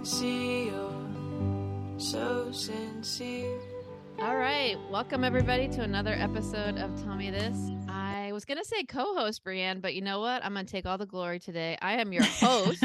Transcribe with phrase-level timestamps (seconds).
[0.00, 3.58] can see you're so sincere.
[4.18, 4.78] All right.
[4.90, 7.70] Welcome, everybody, to another episode of Tell Me This.
[7.86, 10.42] I was going to say co host, Brianne, but you know what?
[10.42, 11.76] I'm going to take all the glory today.
[11.82, 12.82] I am your host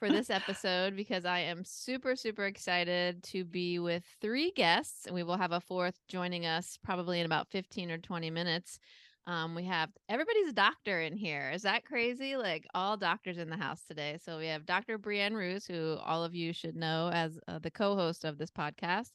[0.00, 5.14] for this episode because I am super, super excited to be with three guests, and
[5.14, 8.80] we will have a fourth joining us probably in about 15 or 20 minutes.
[9.26, 11.50] Um, we have everybody's a doctor in here.
[11.54, 12.36] Is that crazy?
[12.36, 14.18] Like all doctors in the house today.
[14.22, 14.98] So we have Dr.
[14.98, 18.50] Brianne Roos, who all of you should know as uh, the co host of this
[18.50, 19.10] podcast.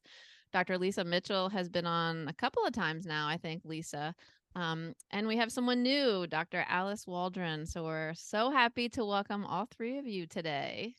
[0.54, 0.78] Dr.
[0.78, 4.16] Lisa Mitchell has been on a couple of times now, I think, Lisa.
[4.56, 6.64] Um, and we have someone new, Dr.
[6.70, 7.66] Alice Waldron.
[7.66, 10.96] So we're so happy to welcome all three of you today.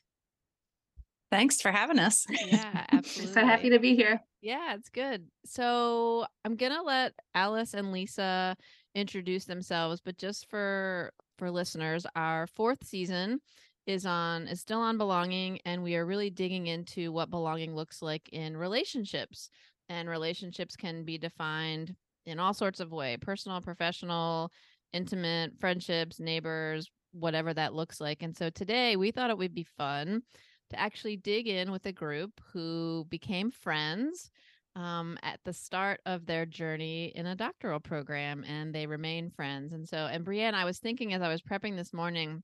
[1.31, 2.25] Thanks for having us.
[2.29, 3.33] Yeah, absolutely.
[3.41, 4.21] so happy to be here.
[4.41, 5.27] Yeah, it's good.
[5.45, 8.55] So I'm gonna let Alice and Lisa
[8.97, 13.39] introduce themselves, but just for for listeners, our fourth season
[13.85, 18.01] is on is still on belonging, and we are really digging into what belonging looks
[18.01, 19.49] like in relationships.
[19.89, 21.95] And relationships can be defined
[22.25, 24.51] in all sorts of way personal, professional,
[24.93, 28.23] intimate, friendships, neighbors, whatever that looks like.
[28.23, 30.23] And so today we thought it would be fun
[30.71, 34.31] to actually dig in with a group who became friends
[34.77, 39.73] um, at the start of their journey in a doctoral program and they remain friends.
[39.73, 42.43] And so, and Brianne, I was thinking as I was prepping this morning,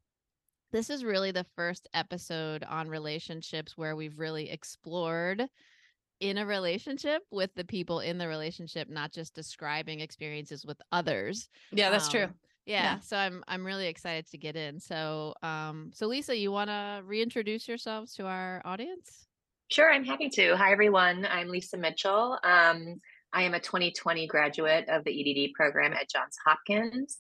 [0.72, 5.46] this is really the first episode on relationships where we've really explored
[6.22, 11.50] in a relationship with the people in the relationship, not just describing experiences with others.
[11.72, 12.28] Yeah, that's um, true.
[12.66, 14.80] Yeah, yeah, so I'm I'm really excited to get in.
[14.80, 19.28] So um so Lisa, you want to reintroduce yourselves to our audience?
[19.70, 20.56] Sure, I'm happy to.
[20.56, 21.26] Hi everyone.
[21.26, 22.38] I'm Lisa Mitchell.
[22.44, 23.00] Um
[23.32, 27.18] I am a 2020 graduate of the EDD program at Johns Hopkins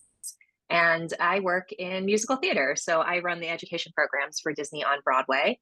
[0.70, 2.76] and I work in musical theater.
[2.78, 5.59] So I run the education programs for Disney on Broadway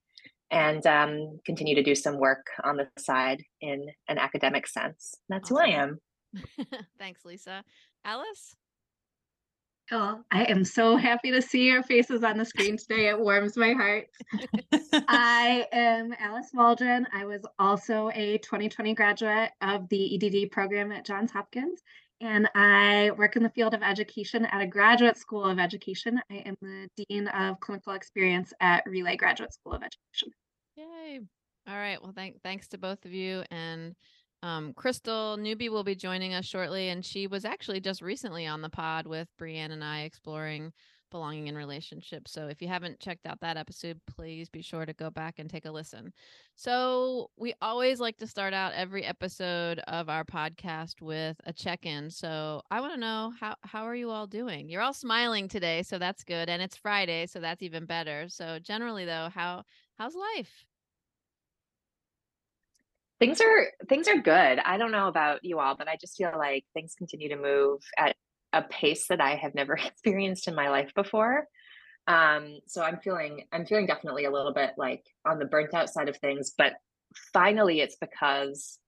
[0.50, 5.16] and um, continue to do some work on the side in an academic sense.
[5.30, 5.58] That's awesome.
[5.58, 6.00] who I am.
[7.00, 7.64] Thanks, Lisa.
[8.04, 8.56] Alice?
[9.94, 13.10] Oh, I am so happy to see your faces on the screen today.
[13.10, 14.08] It warms my heart.
[14.94, 17.06] I am Alice Waldron.
[17.14, 21.82] I was also a 2020 graduate of the EDD program at Johns Hopkins,
[22.22, 26.22] and I work in the field of education at a graduate school of education.
[26.32, 30.32] I am the Dean of Clinical Experience at Relay Graduate School of Education.
[30.78, 31.20] Yay.
[31.68, 32.02] All right.
[32.02, 33.44] Well, thank, thanks to both of you.
[33.52, 33.94] And
[34.44, 38.62] um, Crystal Newby will be joining us shortly, and she was actually just recently on
[38.62, 40.74] the pod with Brianne and I exploring
[41.12, 42.32] belonging in relationships.
[42.32, 45.50] So if you haven't checked out that episode, please be sure to go back and
[45.50, 46.12] take a listen.
[46.56, 52.10] So we always like to start out every episode of our podcast with a check-in.
[52.10, 54.70] So I want to know how how are you all doing?
[54.70, 58.26] You're all smiling today, so that's good, and it's Friday, so that's even better.
[58.30, 59.64] So generally though, how
[59.98, 60.66] how's life?
[63.22, 64.60] Things are things are good.
[64.60, 67.80] I don't know about you all but i just feel like things continue to move
[67.98, 68.16] at
[68.52, 71.48] a pace that i have never experienced in my life before.
[72.08, 75.90] Um so i'm feeling i'm feeling definitely a little bit like on the burnt out
[75.90, 76.74] side of things but
[77.32, 78.80] finally it's because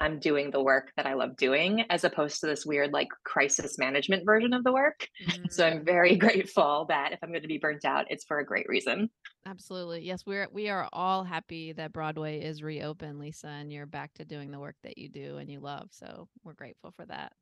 [0.00, 3.78] I'm doing the work that I love doing as opposed to this weird like crisis
[3.78, 5.08] management version of the work.
[5.26, 5.44] Mm-hmm.
[5.50, 8.44] So I'm very grateful that if I'm going to be burnt out, it's for a
[8.44, 9.08] great reason.
[9.46, 10.02] Absolutely.
[10.02, 14.24] Yes, we're we are all happy that Broadway is reopened, Lisa, and you're back to
[14.24, 15.88] doing the work that you do and you love.
[15.92, 17.32] So we're grateful for that.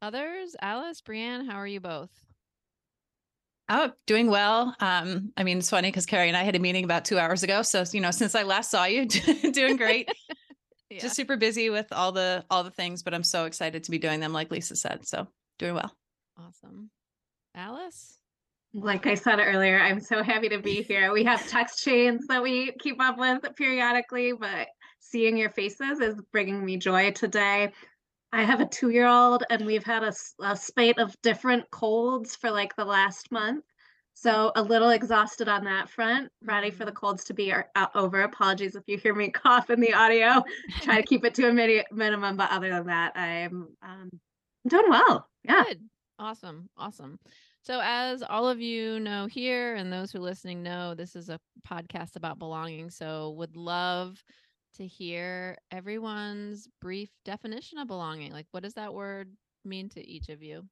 [0.00, 2.10] Others, Alice, Brianne, how are you both?
[3.68, 4.74] Oh, doing well.
[4.80, 7.42] Um, I mean, it's funny because Carey and I had a meeting about two hours
[7.42, 7.62] ago.
[7.62, 9.06] So, you know, since I last saw you,
[9.52, 10.08] doing great.
[10.94, 11.00] Yeah.
[11.00, 13.98] just super busy with all the all the things, but I'm so excited to be
[13.98, 15.06] doing them, like Lisa said.
[15.06, 15.26] So
[15.58, 15.94] doing well.
[16.38, 16.90] Awesome.
[17.54, 18.18] Alice?
[18.74, 21.12] like I said earlier, I'm so happy to be here.
[21.12, 24.68] We have text chains that we keep up with periodically, but
[25.00, 27.72] seeing your faces is bringing me joy today.
[28.32, 30.12] I have a two year old, and we've had a,
[30.42, 33.64] a, spate of different colds for like the last month.
[34.14, 36.98] So a little exhausted on that front, ready for the mm-hmm.
[36.98, 37.52] colds to be
[37.94, 38.22] over.
[38.22, 40.42] Apologies if you hear me cough in the audio.
[40.80, 44.10] Try to keep it to a mini- minimum, but other than that, I'm um,
[44.68, 45.28] doing well.
[45.44, 45.64] Yeah.
[45.64, 45.80] Good.
[46.18, 46.68] Awesome.
[46.76, 47.18] Awesome.
[47.64, 51.28] So, as all of you know here, and those who are listening know, this is
[51.28, 52.90] a podcast about belonging.
[52.90, 54.22] So, would love
[54.76, 58.32] to hear everyone's brief definition of belonging.
[58.32, 59.30] Like, what does that word
[59.64, 60.64] mean to each of you?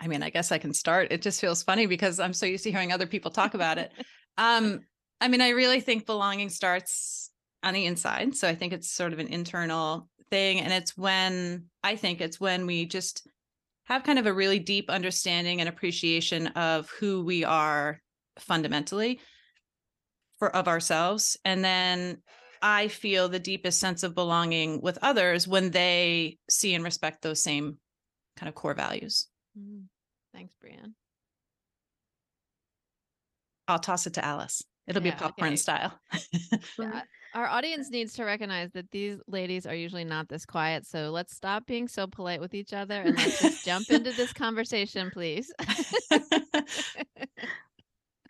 [0.00, 1.08] I mean, I guess I can start.
[1.10, 3.92] It just feels funny because I'm so used to hearing other people talk about it.
[4.38, 4.80] um,
[5.20, 7.30] I mean, I really think belonging starts
[7.62, 8.34] on the inside.
[8.34, 10.60] So I think it's sort of an internal thing.
[10.60, 13.28] And it's when I think it's when we just
[13.84, 18.00] have kind of a really deep understanding and appreciation of who we are
[18.38, 19.20] fundamentally
[20.38, 21.36] for of ourselves.
[21.44, 22.22] And then
[22.62, 27.42] I feel the deepest sense of belonging with others when they see and respect those
[27.42, 27.78] same
[28.36, 29.26] kind of core values.
[29.58, 29.82] Mm-hmm.
[30.32, 30.92] Thanks, Brianne.
[33.68, 34.62] I'll toss it to Alice.
[34.86, 35.56] It'll yeah, be popcorn okay.
[35.56, 35.98] style.
[36.78, 37.02] yeah,
[37.34, 40.86] our audience needs to recognize that these ladies are usually not this quiet.
[40.86, 44.32] So let's stop being so polite with each other and let's just jump into this
[44.32, 45.52] conversation, please.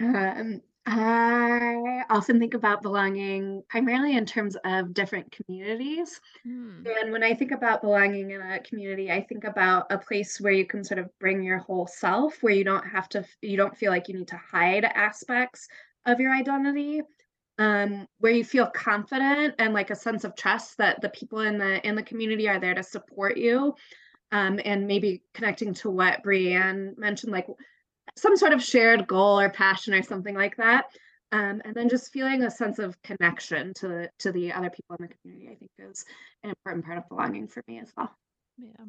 [0.00, 0.60] um,
[0.92, 6.20] I often think about belonging primarily in terms of different communities.
[6.42, 6.82] Hmm.
[7.00, 10.52] And when I think about belonging in a community, I think about a place where
[10.52, 13.76] you can sort of bring your whole self, where you don't have to, you don't
[13.76, 15.68] feel like you need to hide aspects
[16.06, 17.02] of your identity.
[17.58, 21.58] Um, where you feel confident and like a sense of trust that the people in
[21.58, 23.74] the in the community are there to support you
[24.32, 27.48] um, and maybe connecting to what Brianne mentioned, like
[28.16, 30.86] some sort of shared goal or passion or something like that.
[31.32, 34.96] Um, and then just feeling a sense of connection to the to the other people
[34.98, 36.04] in the community, I think is
[36.42, 38.10] an important part of belonging for me as well.
[38.58, 38.86] Yeah.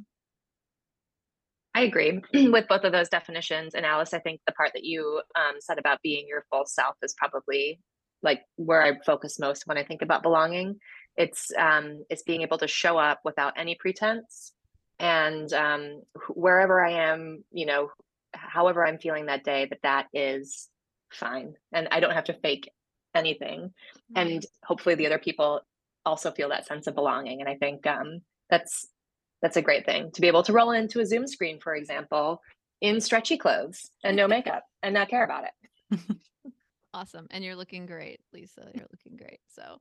[1.73, 3.75] I agree with both of those definitions.
[3.75, 6.95] And Alice, I think the part that you um, said about being your full self
[7.01, 7.79] is probably
[8.23, 10.79] like where I focus most when I think about belonging.
[11.17, 14.53] It's um, it's being able to show up without any pretense,
[14.99, 17.89] and um, wherever I am, you know,
[18.33, 20.69] however I'm feeling that day, that that is
[21.11, 21.55] fine.
[21.71, 22.69] And I don't have to fake
[23.15, 23.73] anything.
[24.15, 25.61] And hopefully the other people
[26.05, 27.41] also feel that sense of belonging.
[27.41, 28.87] And I think um, that's
[29.41, 32.41] that's a great thing to be able to roll into a Zoom screen, for example,
[32.79, 35.99] in stretchy clothes and no makeup and not care about it.
[36.93, 37.27] awesome.
[37.31, 38.69] And you're looking great, Lisa.
[38.73, 39.39] You're looking great.
[39.47, 39.79] So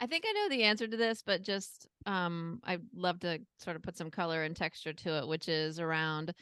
[0.00, 3.76] I think I know the answer to this, but just um, I'd love to sort
[3.76, 6.34] of put some color and texture to it, which is around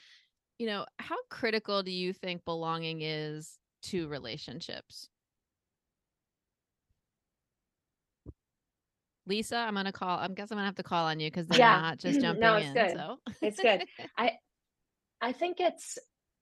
[0.61, 5.09] you know, how critical do you think belonging is to relationships?
[9.27, 10.19] Lisa, I'm gonna call.
[10.19, 11.81] I guess I'm gonna have to call on you because they're yeah.
[11.81, 12.75] not just jumping no, it's in.
[12.75, 12.93] Good.
[12.93, 13.87] So it's good.
[14.19, 14.33] I
[15.23, 15.97] I think it's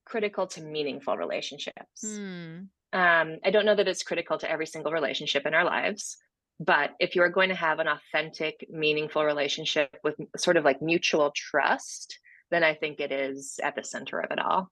[0.05, 2.05] critical to meaningful relationships.
[2.05, 2.62] Hmm.
[2.93, 6.17] Um, I don't know that it's critical to every single relationship in our lives,
[6.59, 11.31] but if you're going to have an authentic, meaningful relationship with sort of like mutual
[11.37, 12.19] trust,
[12.50, 14.71] then I think it is at the center of it all.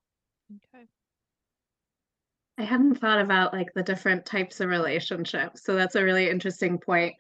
[0.75, 0.87] Okay.
[2.59, 5.63] I hadn't thought about like the different types of relationships.
[5.65, 7.15] So that's a really interesting point.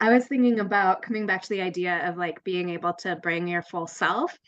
[0.00, 3.48] I was thinking about coming back to the idea of like being able to bring
[3.48, 4.38] your full self.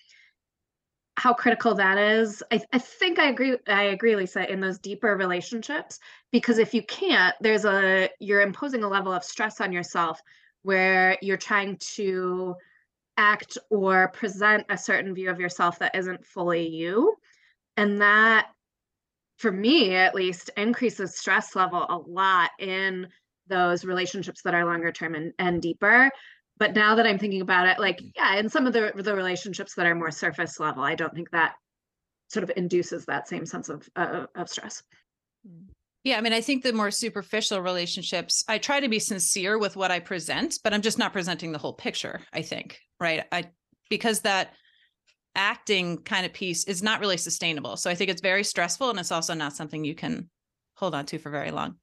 [1.16, 2.42] How critical that is.
[2.50, 5.98] I, I think I agree I agree, Lisa, in those deeper relationships.
[6.32, 10.20] Because if you can't, there's a you're imposing a level of stress on yourself
[10.62, 12.54] where you're trying to
[13.20, 17.14] act or present a certain view of yourself that isn't fully you.
[17.76, 18.48] And that,
[19.36, 23.08] for me at least, increases stress level a lot in
[23.46, 26.10] those relationships that are longer term and, and deeper.
[26.56, 29.74] But now that I'm thinking about it, like, yeah, in some of the, the relationships
[29.74, 31.54] that are more surface level, I don't think that
[32.28, 34.82] sort of induces that same sense of, uh, of stress.
[35.46, 35.69] Hmm.
[36.02, 39.76] Yeah, I mean, I think the more superficial relationships, I try to be sincere with
[39.76, 43.24] what I present, but I'm just not presenting the whole picture, I think, right?
[43.30, 43.44] I
[43.90, 44.54] because that
[45.34, 47.76] acting kind of piece is not really sustainable.
[47.76, 50.30] So I think it's very stressful and it's also not something you can
[50.74, 51.76] hold on to for very long.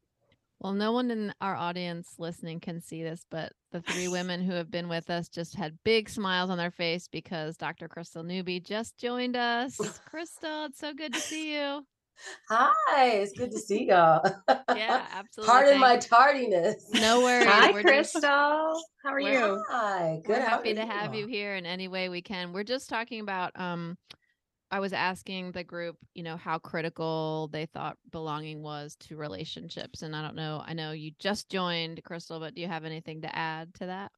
[0.59, 4.53] Well, no one in our audience listening can see this, but the three women who
[4.53, 7.88] have been with us just had big smiles on their face because Dr.
[7.88, 9.77] Crystal Newby just joined us.
[10.09, 11.83] Crystal, it's so good to see you.
[12.50, 14.21] Hi, it's good to see y'all.
[14.47, 15.51] Yeah, absolutely.
[15.51, 16.89] Pardon my tardiness.
[16.93, 17.47] No worries.
[17.47, 18.21] Hi, we're Crystal.
[18.21, 19.63] Just, How are you?
[19.69, 20.29] Hi, good.
[20.39, 22.53] We're happy to have you here in any way we can.
[22.53, 23.97] We're just talking about um
[24.69, 30.01] I was asking the group, you know, how critical they thought belonging was to relationships.
[30.01, 33.21] And I don't know, I know you just joined, Crystal, but do you have anything
[33.21, 34.12] to add to that?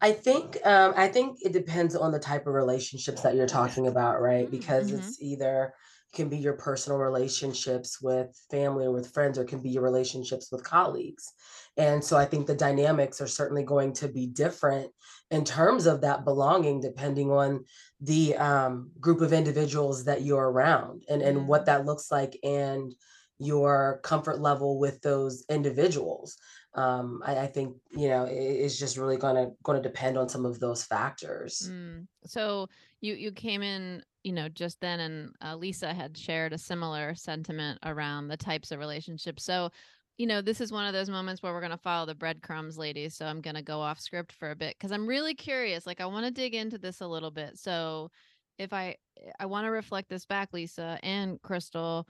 [0.00, 3.86] I think um, I think it depends on the type of relationships that you're talking
[3.86, 4.50] about, right?
[4.50, 4.98] Because Mhm.
[4.98, 5.74] it's either
[6.12, 10.50] can be your personal relationships with family or with friends, or can be your relationships
[10.50, 11.32] with colleagues.
[11.76, 14.90] And so I think the dynamics are certainly going to be different
[15.30, 17.64] in terms of that belonging, depending on
[18.00, 22.94] the um, group of individuals that you're around and, and what that looks like and
[23.38, 26.38] your comfort level with those individuals
[26.76, 30.44] um, I, I think you know it, it's just really gonna gonna depend on some
[30.44, 31.70] of those factors.
[31.72, 32.06] Mm.
[32.26, 32.68] So
[33.00, 37.14] you you came in, you know, just then, and uh, Lisa had shared a similar
[37.14, 39.44] sentiment around the types of relationships.
[39.44, 39.70] So,
[40.18, 42.76] you know, this is one of those moments where we're going to follow the breadcrumbs,
[42.76, 43.14] ladies.
[43.14, 45.86] So I'm going to go off script for a bit because I'm really curious.
[45.86, 47.56] Like, I want to dig into this a little bit.
[47.56, 48.10] So,
[48.58, 48.96] if I
[49.38, 52.04] I want to reflect this back, Lisa and Crystal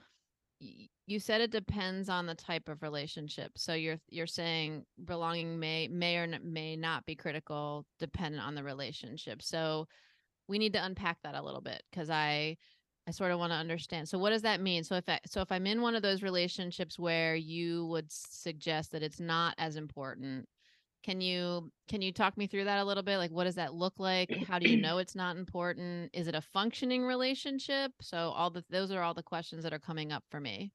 [1.05, 5.87] you said it depends on the type of relationship so you're you're saying belonging may
[5.87, 9.87] may or may not be critical dependent on the relationship so
[10.47, 12.55] we need to unpack that a little bit because i
[13.07, 15.41] i sort of want to understand so what does that mean so if I, so
[15.41, 19.75] if i'm in one of those relationships where you would suggest that it's not as
[19.75, 20.47] important
[21.07, 23.17] can you can you talk me through that a little bit?
[23.17, 24.29] Like what does that look like?
[24.45, 26.09] How do you know it's not important?
[26.13, 27.93] Is it a functioning relationship?
[28.01, 30.73] So all the those are all the questions that are coming up for me.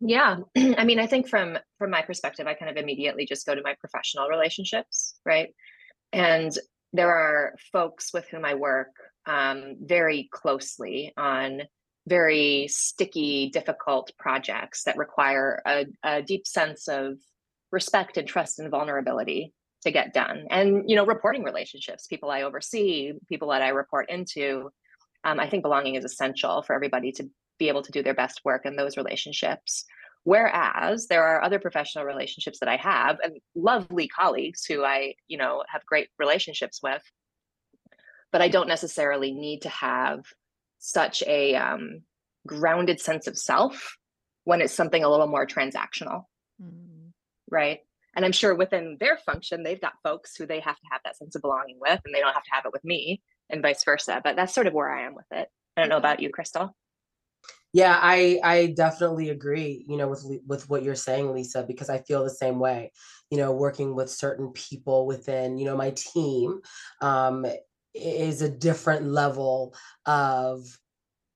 [0.00, 0.38] Yeah.
[0.56, 3.62] I mean, I think from from my perspective, I kind of immediately just go to
[3.62, 5.54] my professional relationships, right?
[6.12, 6.56] And
[6.94, 8.92] there are folks with whom I work
[9.26, 11.62] um, very closely on
[12.06, 17.18] very sticky, difficult projects that require a, a deep sense of
[17.72, 20.46] respect and trust and vulnerability to get done.
[20.50, 24.70] And you know reporting relationships people i oversee people that i report into
[25.24, 28.40] um, i think belonging is essential for everybody to be able to do their best
[28.44, 29.84] work in those relationships
[30.24, 35.38] whereas there are other professional relationships that i have and lovely colleagues who i you
[35.38, 37.02] know have great relationships with
[38.32, 40.24] but i don't necessarily need to have
[40.78, 42.02] such a um,
[42.46, 43.96] grounded sense of self
[44.44, 46.24] when it's something a little more transactional
[46.62, 46.94] mm
[47.50, 47.80] right?
[48.16, 51.16] And I'm sure within their function, they've got folks who they have to have that
[51.16, 53.84] sense of belonging with, and they don't have to have it with me, and vice
[53.84, 54.20] versa.
[54.22, 55.48] But that's sort of where I am with it.
[55.76, 56.76] I don't know about you, Crystal.
[57.74, 59.84] Yeah, I I definitely agree.
[59.88, 62.92] You know, with with what you're saying, Lisa, because I feel the same way.
[63.30, 66.60] You know, working with certain people within you know my team
[67.02, 67.46] um,
[67.94, 69.74] is a different level
[70.06, 70.64] of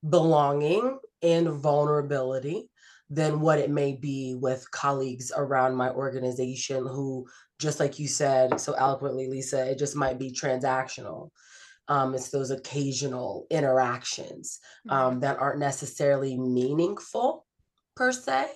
[0.08, 2.70] belonging and vulnerability
[3.10, 7.26] than what it may be with colleagues around my organization who,
[7.60, 11.30] just like you said so eloquently, Lisa, it just might be transactional.
[11.88, 15.20] Um, it's those occasional interactions um, mm-hmm.
[15.20, 17.46] that aren't necessarily meaningful
[17.96, 18.48] per se.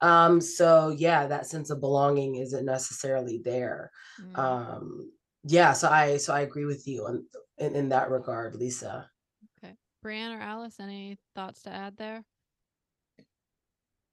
[0.00, 3.90] Um, so yeah, that sense of belonging isn't necessarily there.
[4.20, 4.38] Mm.
[4.38, 5.12] Um,
[5.44, 7.24] yeah, so I so I agree with you on,
[7.58, 9.08] in, in that regard, Lisa.
[9.58, 9.74] Okay,
[10.04, 12.24] Brianne or Alice, any thoughts to add there?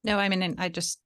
[0.03, 1.00] No, I mean, I just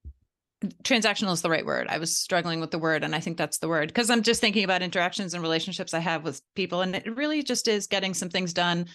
[0.83, 1.87] transactional is the right word.
[1.89, 4.41] I was struggling with the word, and I think that's the word because I'm just
[4.41, 8.13] thinking about interactions and relationships I have with people, and it really just is getting
[8.13, 8.87] some things done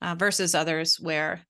[0.00, 1.40] uh, versus others where,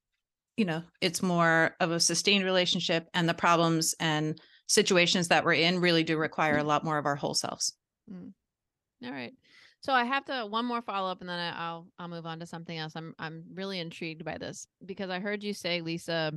[0.56, 5.52] you know, it's more of a sustained relationship, and the problems and situations that we're
[5.54, 7.74] in really do require a lot more of our whole selves.
[8.10, 8.32] Mm.
[9.04, 9.32] All right.
[9.80, 12.46] So I have to one more follow up, and then I'll I'll move on to
[12.46, 12.92] something else.
[12.94, 16.32] I'm I'm really intrigued by this because I heard you say, Lisa,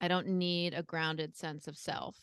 [0.00, 2.16] I don't need a grounded sense of self.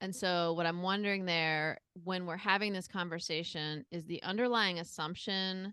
[0.00, 5.72] And so, what I'm wondering there, when we're having this conversation, is the underlying assumption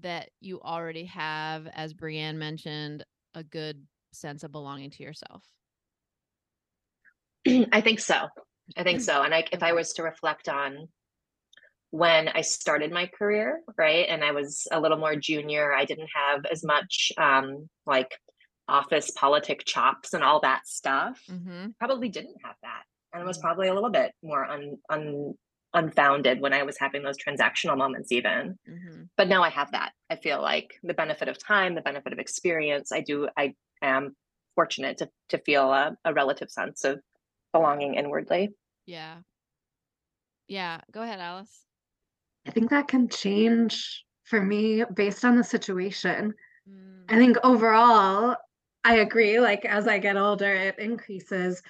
[0.00, 3.04] that you already have, as Brianne mentioned,
[3.34, 5.44] a good sense of belonging to yourself?
[7.72, 8.28] I think so.
[8.76, 9.22] I think so.
[9.22, 10.88] And I, if I was to reflect on
[11.90, 16.10] when I started my career, right, and I was a little more junior, I didn't
[16.14, 18.18] have as much um, like
[18.68, 21.68] office politic chops and all that stuff mm-hmm.
[21.78, 22.82] probably didn't have that
[23.12, 23.46] and it was mm-hmm.
[23.46, 25.34] probably a little bit more un, un
[25.74, 29.02] unfounded when i was having those transactional moments even mm-hmm.
[29.16, 32.18] but now i have that i feel like the benefit of time the benefit of
[32.18, 34.16] experience i do i am
[34.54, 36.98] fortunate to, to feel a, a relative sense of
[37.52, 38.48] belonging inwardly
[38.86, 39.16] yeah
[40.48, 41.60] yeah go ahead alice
[42.46, 46.32] i think that can change for me based on the situation
[46.68, 46.96] mm.
[47.08, 48.36] I think overall,
[48.86, 49.40] I agree.
[49.40, 51.60] Like as I get older, it increases.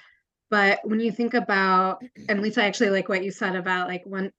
[0.50, 4.04] But when you think about, and Lisa, I actually like what you said about like
[4.04, 4.32] one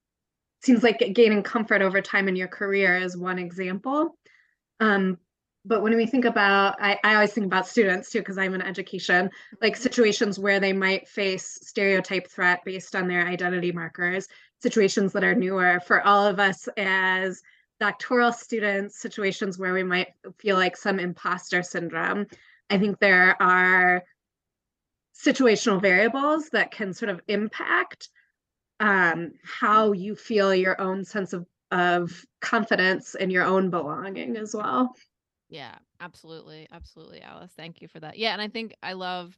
[0.62, 4.16] seems like gaining comfort over time in your career is one example.
[4.80, 5.18] Um,
[5.66, 8.62] but when we think about I, I always think about students too because i'm in
[8.62, 9.30] education
[9.62, 9.82] like Mm-hmm.
[9.84, 14.28] situations where they might face stereotype threat based on their identity markers
[14.62, 17.42] situations that are newer for all of us as
[17.80, 22.26] doctoral students situations where we might feel like some imposter syndrome
[22.70, 24.04] i think there are
[25.16, 28.10] situational variables that can sort of impact
[28.80, 34.54] um, how you feel your own sense of of confidence and your own belonging as
[34.54, 34.94] well.
[35.50, 36.68] Yeah, absolutely.
[36.72, 37.52] Absolutely, Alice.
[37.56, 38.18] Thank you for that.
[38.18, 39.38] Yeah, and I think I love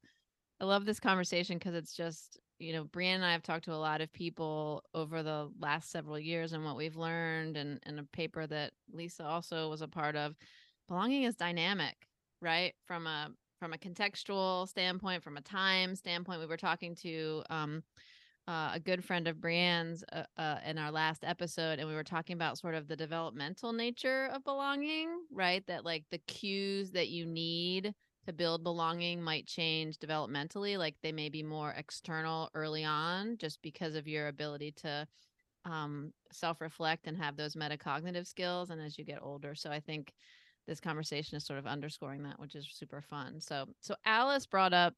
[0.62, 3.74] I love this conversation because it's just, you know, Brianne and I have talked to
[3.74, 8.00] a lot of people over the last several years and what we've learned and, and
[8.00, 10.36] a paper that Lisa also was a part of.
[10.88, 11.96] Belonging is dynamic,
[12.42, 12.74] right?
[12.86, 13.30] From a
[13.60, 16.40] from a contextual standpoint, from a time standpoint.
[16.40, 17.84] We were talking to um
[18.48, 22.04] uh, a good friend of Brianne's uh, uh, in our last episode, and we were
[22.04, 25.64] talking about sort of the developmental nature of belonging, right?
[25.68, 27.94] That like the cues that you need
[28.26, 30.80] to build belonging might change developmentally.
[30.80, 35.08] Like they may be more external early on, just because of your ability to
[35.66, 38.72] um, self reflect and have those metacognitive skills.
[38.72, 40.12] And as you get older, so I think
[40.70, 43.42] this conversation is sort of underscoring that, which is super fun.
[43.42, 44.94] So, so Alice brought up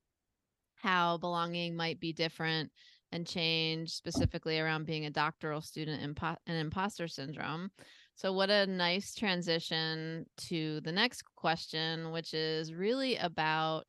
[0.75, 2.71] how belonging might be different
[3.11, 7.71] and change specifically around being a doctoral student impo- and imposter syndrome.
[8.15, 13.85] So, what a nice transition to the next question, which is really about,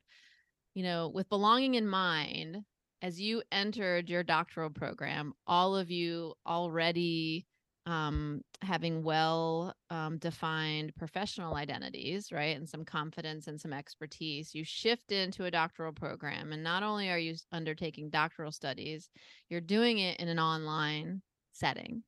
[0.73, 2.57] you know, with belonging in mind,
[3.01, 7.45] as you entered your doctoral program, all of you already
[7.85, 12.55] um, having well um, defined professional identities, right?
[12.55, 16.53] And some confidence and some expertise, you shift into a doctoral program.
[16.53, 19.09] And not only are you undertaking doctoral studies,
[19.49, 21.21] you're doing it in an online
[21.51, 22.03] setting.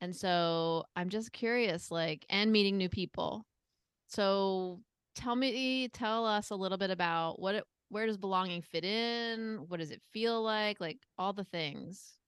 [0.00, 3.44] And so I'm just curious, like, and meeting new people.
[4.08, 4.80] So
[5.16, 9.64] tell me, tell us a little bit about what it, where does belonging fit in?
[9.68, 10.80] What does it feel like?
[10.80, 12.18] Like all the things.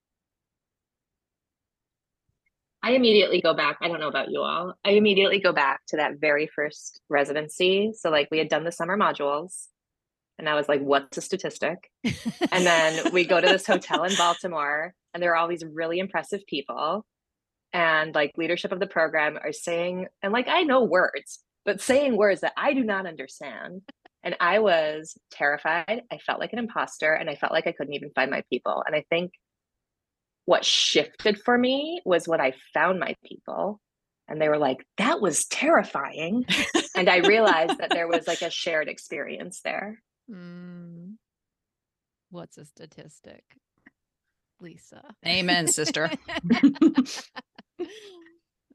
[2.87, 3.79] I immediately go back.
[3.83, 4.75] I don't know about you all.
[4.85, 7.93] I immediately go back to that very first residency.
[7.99, 9.67] So, like, we had done the summer modules,
[10.39, 11.91] and I was like, what's a statistic?
[12.53, 15.99] And then we go to this hotel in Baltimore, and there are all these really
[15.99, 17.05] impressive people.
[17.73, 22.17] And like, leadership of the program are saying, and like, I know words, but saying
[22.17, 23.83] words that I do not understand.
[24.23, 26.03] And I was terrified.
[26.13, 28.85] I felt like an imposter, and I felt like I couldn't even find my people.
[28.87, 29.33] And I think
[30.47, 33.81] what shifted for me was when I found my people
[34.29, 36.47] and they were like, that was terrifying.
[36.97, 40.03] and I realized that there was like a shared experience there.
[40.31, 41.15] Mm.
[42.31, 43.45] What's a statistic?
[44.61, 45.03] Lisa.
[45.27, 46.11] Amen, sister.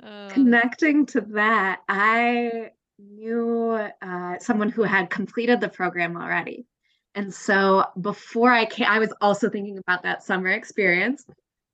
[0.03, 6.65] Uh, Connecting to that, I knew uh, someone who had completed the program already.
[7.13, 11.23] And so before I came, I was also thinking about that summer experience.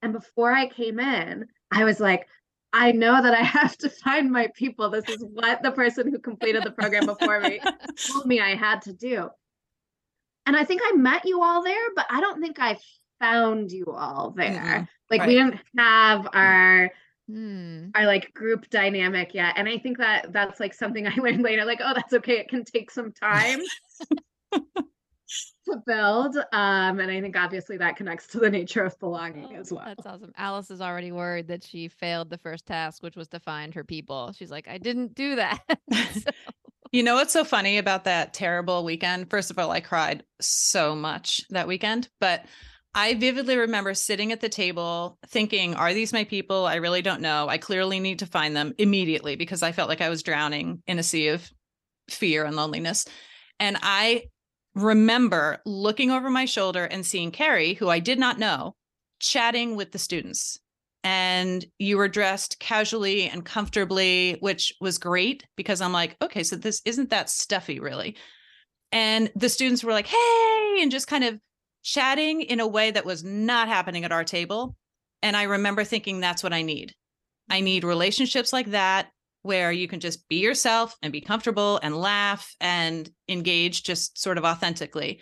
[0.01, 2.27] And before I came in, I was like,
[2.73, 4.89] I know that I have to find my people.
[4.89, 7.59] This is what the person who completed the program before me
[8.07, 9.29] told me I had to do.
[10.45, 12.77] And I think I met you all there, but I don't think I
[13.19, 14.51] found you all there.
[14.51, 14.87] Mhm.
[15.09, 15.51] Like we Right.
[15.51, 16.91] didn't have our
[17.27, 17.89] hmm.
[17.95, 19.55] our like group dynamic yet.
[19.57, 22.39] And I think that that's like something I learned later, like, oh, that's okay.
[22.39, 23.59] It can take some time
[25.65, 26.37] to build.
[26.53, 29.85] Um, and I think obviously that connects to the nature of belonging as Oh, well.
[29.85, 30.31] That's awesome.
[30.37, 33.83] Alice is already worried that she failed the first task, which was to find her
[33.83, 34.31] people.
[34.33, 35.59] She's like, I didn't do that.
[36.13, 36.31] So-
[36.93, 39.29] You know what's so funny about that terrible weekend?
[39.29, 42.45] First of all, I cried so much that weekend, but
[42.95, 46.65] I vividly remember sitting at the table thinking, are these my people?
[46.65, 47.47] I really don't know.
[47.49, 50.97] I clearly need to find them immediately because I felt like I was drowning in
[50.97, 51.51] a sea of
[52.09, 53.05] fear and loneliness.
[53.59, 54.23] And I
[54.77, 58.75] remember looking over my shoulder and seeing Carey, who I did not know,
[59.19, 60.59] chatting with the students.
[61.03, 66.55] And you were dressed casually and comfortably, which was great because I'm like, okay, so
[66.55, 68.17] this isn't that stuffy, really.
[68.91, 71.39] And the students were like, hey, and just kind of
[71.83, 74.75] chatting in a way that was not happening at our table.
[75.21, 76.93] And I remember thinking, that's what I need.
[77.49, 79.09] I need relationships like that
[79.47, 84.37] where you can just be yourself and be comfortable and laugh and engage just sort
[84.37, 85.21] of authentically.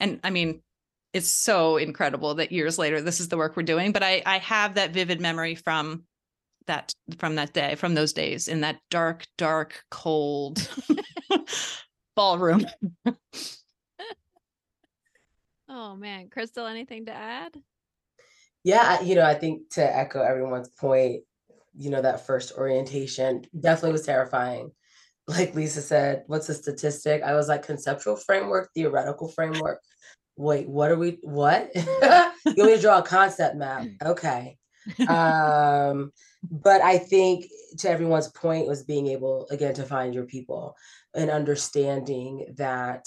[0.00, 0.62] And I mean,
[1.12, 4.38] it's so incredible that years later this is the work we're doing, but I I
[4.38, 6.04] have that vivid memory from
[6.66, 10.68] that from that day, from those days in that dark, dark, cold
[12.16, 12.66] ballroom.
[15.68, 16.28] oh man.
[16.30, 17.52] Crystal, anything to add?
[18.64, 21.22] Yeah, you know, I think to echo everyone's point,
[21.78, 24.70] you know, that first orientation definitely was terrifying.
[25.28, 27.22] like Lisa said, what's the statistic?
[27.22, 29.80] I was like, conceptual framework, theoretical framework.
[30.36, 31.18] Wait, what are we?
[31.22, 31.70] What?
[31.74, 33.86] you want me to draw a concept map?
[34.04, 34.56] Okay.
[35.08, 36.12] um,
[36.48, 37.46] but I think
[37.78, 40.76] to everyone's point was being able again to find your people
[41.14, 43.04] and understanding that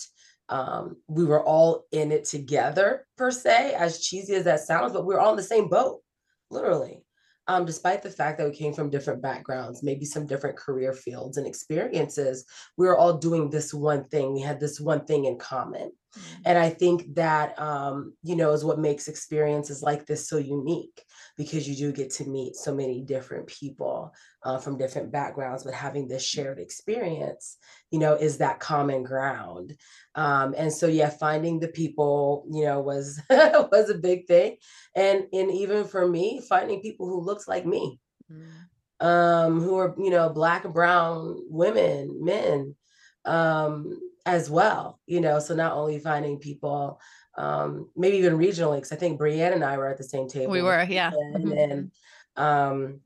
[0.49, 5.05] um, we were all in it together per se, as cheesy as that sounds, but
[5.05, 6.01] we we're all in the same boat,
[6.49, 7.03] literally
[7.49, 11.37] um, despite the fact that we came from different backgrounds, maybe some different career fields
[11.37, 12.45] and experiences,
[12.77, 14.35] we were all doing this one thing.
[14.35, 15.89] We had this one thing in common.
[15.89, 16.41] Mm-hmm.
[16.45, 21.03] And I think that, um, you know, is what makes experiences like this so unique
[21.39, 25.73] because you do get to meet so many different people uh, from different backgrounds, but
[25.73, 27.55] having this shared experience,
[27.91, 29.73] you know, is that common ground.
[30.15, 34.57] Um, and so, yeah, finding the people, you know, was was a big thing,
[34.93, 39.05] and and even for me, finding people who looks like me, mm.
[39.05, 42.75] um, who are you know black brown women, men,
[43.23, 45.39] um, as well, you know.
[45.39, 46.99] So not only finding people
[47.39, 50.51] um, maybe even regionally, because I think Brianne and I were at the same table.
[50.51, 51.11] We were, yeah.
[51.13, 51.57] And, mm-hmm.
[51.57, 51.91] and
[52.35, 52.99] um,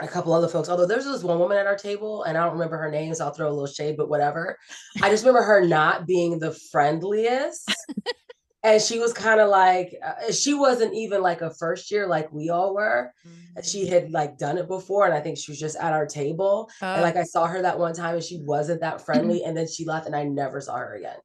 [0.00, 0.68] a couple other folks.
[0.68, 3.26] Although there's this one woman at our table, and I don't remember her name, so
[3.26, 4.58] I'll throw a little shade, but whatever.
[5.02, 7.72] I just remember her not being the friendliest.
[8.66, 12.30] and she was kind of like uh, she wasn't even like a first year like
[12.32, 13.60] we all were mm-hmm.
[13.62, 16.68] she had like done it before and i think she was just at our table
[16.82, 19.56] uh, and like i saw her that one time and she wasn't that friendly and
[19.56, 21.18] then she left and i never saw her again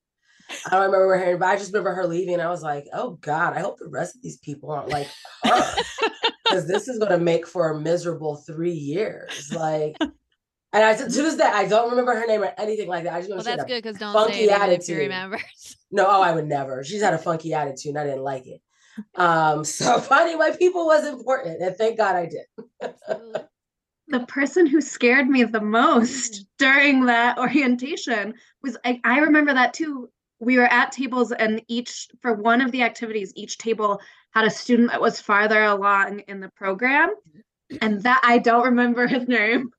[0.65, 2.35] I don't remember her, but I just remember her leaving.
[2.35, 5.07] And I was like, oh God, I hope the rest of these people aren't like
[5.45, 5.75] her.
[6.43, 9.53] Because this is going to make for a miserable three years.
[9.53, 9.95] Like,
[10.73, 13.13] and I said, to this day, I don't remember her name or anything like that.
[13.13, 14.81] I just know well, that's good because don't funky say attitude.
[14.81, 15.39] if you remember.
[15.91, 16.83] no, oh, I would never.
[16.83, 18.61] She's had a funky attitude, and I didn't like it.
[19.15, 22.93] Um, so finding my people was important, and thank God I did.
[24.07, 29.73] the person who scared me the most during that orientation was I, I remember that
[29.73, 30.09] too
[30.41, 34.01] we were at tables and each for one of the activities each table
[34.31, 37.13] had a student that was farther along in the program.
[37.79, 39.69] And that i don't remember his name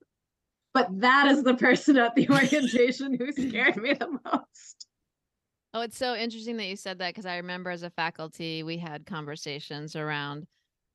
[0.72, 4.86] but that is the person at the orientation who scared me the most.
[5.74, 8.78] Oh it's so interesting that you said that because i remember as a faculty we
[8.78, 10.46] had conversations around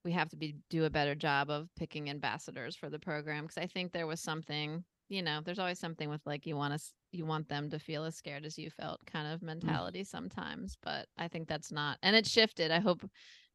[0.04, 3.58] we have to be do a better job of picking ambassadors for the program because
[3.62, 6.80] i think there was something you know there's always something with like you want to
[7.12, 9.48] you want them to feel as scared as you felt kind of mm.
[9.48, 10.08] mentality mm.
[10.08, 13.04] sometimes but i think that's not and it shifted i hope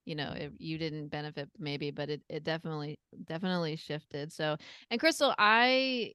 [0.04, 4.56] you know it, you didn't benefit maybe but it, it definitely definitely shifted so
[4.90, 6.12] and crystal i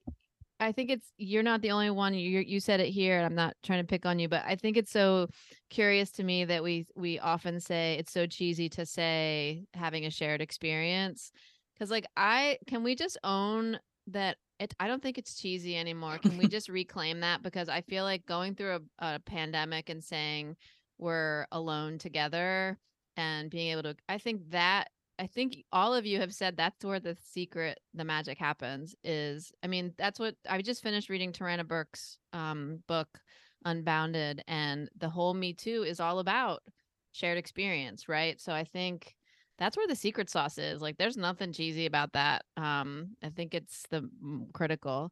[0.60, 3.34] i think it's you're not the only one you you said it here and i'm
[3.34, 5.26] not trying to pick on you but i think it's so
[5.70, 10.10] curious to me that we we often say it's so cheesy to say having a
[10.10, 11.30] shared experience
[11.74, 16.18] because like i can we just own that it I don't think it's cheesy anymore.
[16.18, 17.42] Can we just reclaim that?
[17.42, 20.56] Because I feel like going through a, a pandemic and saying
[20.98, 22.78] we're alone together
[23.16, 26.84] and being able to I think that I think all of you have said that's
[26.84, 28.94] where the secret, the magic happens.
[29.02, 33.08] Is I mean, that's what I just finished reading Tarana Burke's um, book,
[33.64, 36.62] Unbounded, and the whole Me Too is all about
[37.10, 38.40] shared experience, right?
[38.40, 39.16] So I think
[39.58, 40.80] that's where the secret sauce is.
[40.80, 42.44] Like there's nothing cheesy about that.
[42.56, 44.08] Um, I think it's the
[44.52, 45.10] critical.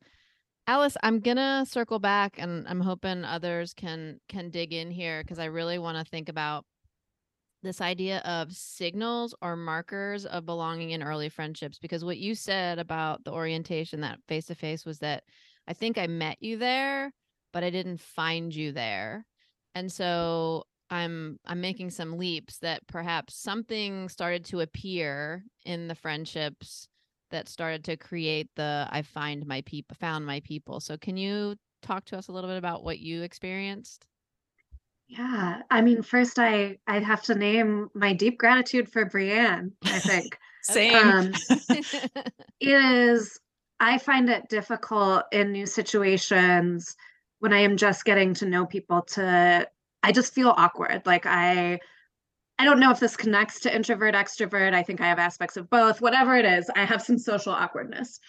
[0.68, 5.38] Alice, I'm gonna circle back and I'm hoping others can can dig in here because
[5.38, 6.64] I really want to think about
[7.62, 12.78] this idea of signals or markers of belonging in early friendships because what you said
[12.78, 15.24] about the orientation that face to face was that
[15.66, 17.12] I think I met you there
[17.56, 19.24] but I didn't find you there.
[19.74, 25.94] And so I'm I'm making some leaps that perhaps something started to appear in the
[25.94, 26.88] friendships
[27.30, 30.80] that started to create the I find my people found my people.
[30.80, 34.06] So can you talk to us a little bit about what you experienced?
[35.08, 39.72] Yeah, I mean, first I I'd have to name my deep gratitude for Brianne.
[39.84, 40.94] I think same.
[40.94, 41.32] Um,
[41.68, 43.38] it is.
[43.78, 46.96] I find it difficult in new situations
[47.40, 49.68] when I am just getting to know people to
[50.06, 51.02] I just feel awkward.
[51.04, 51.80] Like I
[52.60, 54.72] I don't know if this connects to introvert extrovert.
[54.72, 56.00] I think I have aspects of both.
[56.00, 58.20] Whatever it is, I have some social awkwardness.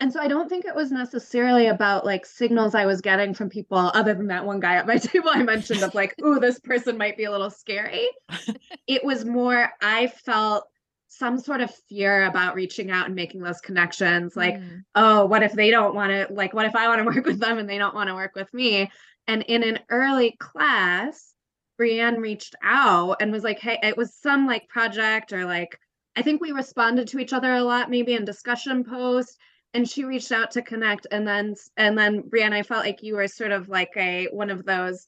[0.00, 3.50] And so I don't think it was necessarily about like signals I was getting from
[3.50, 6.58] people other than that one guy at my table I mentioned of like, "Ooh, this
[6.58, 8.08] person might be a little scary."
[8.86, 10.66] it was more I felt
[11.08, 14.82] some sort of fear about reaching out and making those connections like mm.
[14.94, 17.38] oh what if they don't want to like what if i want to work with
[17.38, 18.90] them and they don't want to work with me
[19.26, 21.34] and in an early class,
[21.80, 25.78] Brianne reached out and was like, hey, it was some like project or like,
[26.16, 29.38] I think we responded to each other a lot, maybe in discussion post.
[29.74, 33.16] and she reached out to connect and then and then Brianne, I felt like you
[33.16, 35.06] were sort of like a one of those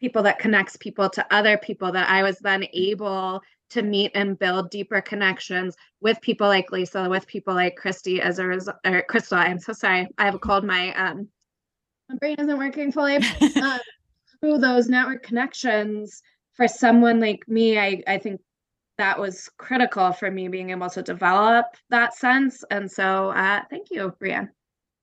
[0.00, 4.38] people that connects people to other people that I was then able to meet and
[4.38, 9.02] build deeper connections with people like Lisa, with people like Christy as a result or
[9.08, 9.38] Crystal.
[9.38, 10.08] I'm so sorry.
[10.18, 10.64] I have a cold.
[10.64, 11.28] My um
[12.12, 13.16] my brain isn't working fully.
[13.62, 13.80] um,
[14.40, 16.22] through those network connections
[16.54, 18.40] for someone like me, I I think
[18.98, 22.62] that was critical for me being able to develop that sense.
[22.70, 24.50] And so uh thank you, Brianne.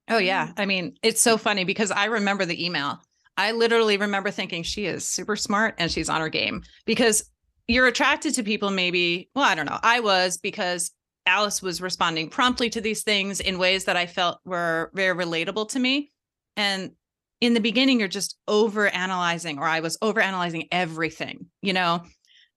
[0.09, 0.51] Oh yeah.
[0.57, 2.99] I mean, it's so funny because I remember the email
[3.39, 7.23] I literally remember thinking she is super smart and she's on her game because
[7.69, 9.29] you're attracted to people, maybe.
[9.33, 9.79] Well, I don't know.
[9.81, 10.91] I was because
[11.25, 15.69] Alice was responding promptly to these things in ways that I felt were very relatable
[15.69, 16.11] to me.
[16.57, 16.91] And
[17.41, 21.47] in the beginning, you're just over analyzing, or I was over analyzing everything.
[21.61, 22.03] You know,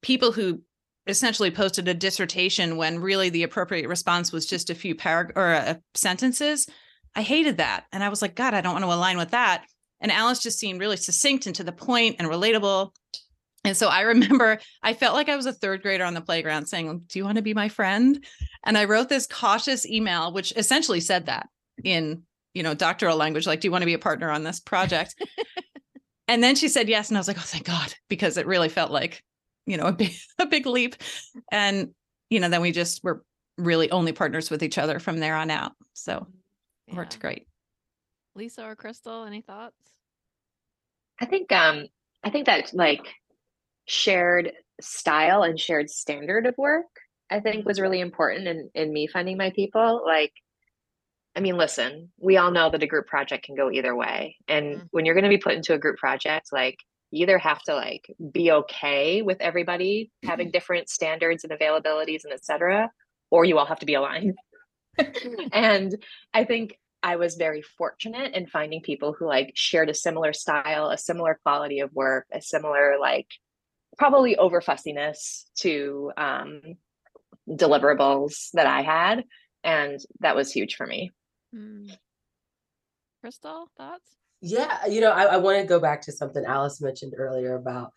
[0.02, 0.62] people who
[1.06, 5.54] essentially posted a dissertation when really the appropriate response was just a few paragraphs or
[5.54, 6.68] uh, sentences.
[7.14, 7.84] I hated that.
[7.92, 9.64] And I was like, God, I don't want to align with that.
[10.00, 12.90] And Alice just seemed really succinct and to the point and relatable.
[13.64, 16.66] And so I remember I felt like I was a third grader on the playground
[16.66, 18.24] saying, Do you want to be my friend?
[18.64, 21.48] And I wrote this cautious email, which essentially said that
[21.84, 22.22] in,
[22.54, 25.14] you know, doctoral language, like, do you want to be a partner on this project?
[26.28, 27.08] and then she said yes.
[27.08, 29.22] And I was like, oh, thank God, because it really felt like,
[29.66, 30.96] you know, a big, a big leap.
[31.50, 31.90] And,
[32.30, 33.24] you know, then we just were
[33.58, 35.72] really only partners with each other from there on out.
[35.94, 36.26] So
[36.88, 36.96] yeah.
[36.96, 37.46] worked great.
[38.34, 39.76] Lisa or Crystal, any thoughts?
[41.20, 41.86] I think um
[42.24, 43.06] I think that like
[43.86, 46.86] shared style and shared standard of work
[47.32, 50.02] I think was really important in in me finding my people.
[50.04, 50.32] Like
[51.34, 54.36] I mean, listen, we all know that a group project can go either way.
[54.48, 54.86] And mm-hmm.
[54.90, 56.78] when you're going to be put into a group project, like
[57.12, 62.32] you either have to like be okay with everybody having different standards and availabilities and
[62.32, 62.90] etc
[63.30, 64.34] or you all have to be aligned
[65.52, 65.94] and
[66.34, 70.88] i think I was very fortunate in finding people who like shared a similar style,
[70.88, 73.26] a similar quality of work, a similar like
[73.98, 76.60] probably over fussiness to um,
[77.48, 79.24] deliverables that I had,
[79.64, 81.10] and that was huge for me.
[81.54, 81.96] Mm.
[83.20, 84.16] Crystal, thoughts?
[84.40, 87.92] Yeah, you know, I, I want to go back to something Alice mentioned earlier about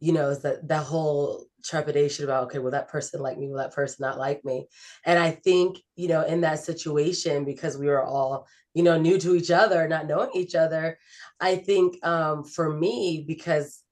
[0.00, 3.48] you know, is that that whole trepidation about, okay, will that person like me?
[3.48, 4.66] Will that person not like me?
[5.04, 9.18] And I think, you know, in that situation, because we were all, you know, new
[9.18, 10.98] to each other, not knowing each other,
[11.38, 13.82] I think um, for me, because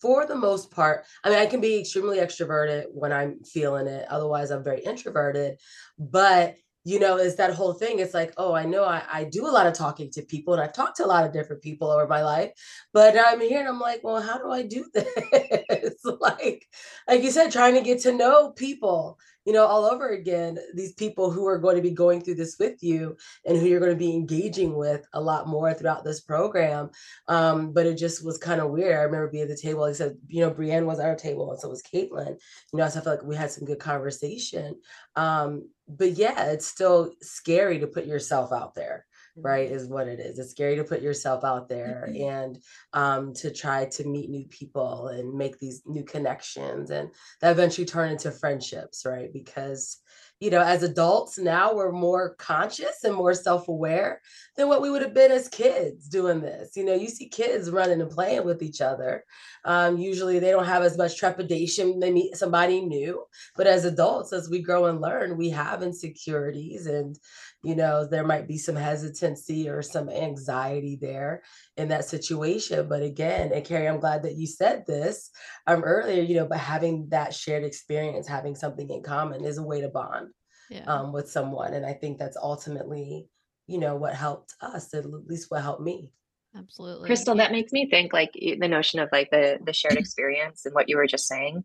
[0.00, 4.06] for the most part, I mean, I can be extremely extroverted when I'm feeling it.
[4.08, 5.58] Otherwise, I'm very introverted.
[5.98, 6.56] But
[6.88, 7.98] you know, is that whole thing.
[7.98, 10.62] It's like, oh, I know I, I do a lot of talking to people and
[10.62, 12.52] I've talked to a lot of different people over my life,
[12.94, 16.02] but I'm here and I'm like, well, how do I do this?
[16.18, 16.66] like,
[17.06, 20.94] like you said, trying to get to know people, you know, all over again, these
[20.94, 23.92] people who are going to be going through this with you and who you're going
[23.92, 26.88] to be engaging with a lot more throughout this program.
[27.28, 28.96] Um, but it just was kind of weird.
[28.96, 31.50] I remember being at the table, I said, you know, Brianne was at our table
[31.50, 32.38] and so was Caitlin,
[32.72, 34.80] you know, so I felt like we had some good conversation.
[35.16, 39.06] Um, but yeah, it's still scary to put yourself out there
[39.40, 40.38] right is what it is.
[40.38, 42.28] It's scary to put yourself out there mm-hmm.
[42.28, 42.58] and
[42.92, 47.86] um, to try to meet new people and make these new connections and that eventually
[47.86, 49.32] turn into friendships right?
[49.32, 49.98] Because
[50.40, 54.20] you know as adults now we're more conscious and more self-aware
[54.56, 56.76] than what we would have been as kids doing this.
[56.76, 59.24] You know you see kids running and playing with each other.
[59.64, 61.98] Um, usually they don't have as much trepidation.
[61.98, 63.24] They meet somebody new.
[63.56, 67.18] But as adults as we grow and learn we have insecurities and
[67.62, 71.42] you know there might be some hesitancy or some anxiety there
[71.76, 75.30] in that situation but again and carey i'm glad that you said this
[75.66, 79.62] um earlier you know but having that shared experience having something in common is a
[79.62, 80.28] way to bond
[80.70, 80.84] yeah.
[80.84, 83.26] um, with someone and i think that's ultimately
[83.66, 86.10] you know what helped us at least what helped me
[86.56, 90.64] absolutely crystal that makes me think like the notion of like the the shared experience
[90.64, 91.64] and what you were just saying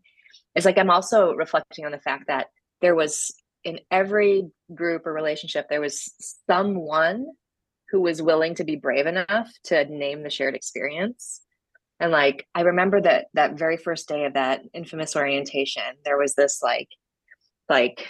[0.56, 2.48] is like i'm also reflecting on the fact that
[2.80, 3.32] there was
[3.64, 6.12] in every group or relationship, there was
[6.48, 7.26] someone
[7.90, 11.40] who was willing to be brave enough to name the shared experience.
[12.00, 16.34] And like, I remember that that very first day of that infamous orientation, there was
[16.34, 16.88] this like,
[17.68, 18.08] like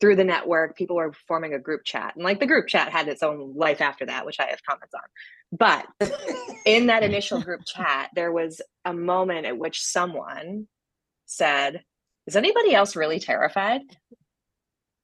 [0.00, 2.16] through the network, people were forming a group chat.
[2.16, 4.94] And like the group chat had its own life after that, which I have comments
[4.94, 5.00] on.
[5.52, 5.86] But
[6.66, 10.66] in that initial group chat, there was a moment at which someone
[11.26, 11.84] said,
[12.26, 13.82] Is anybody else really terrified?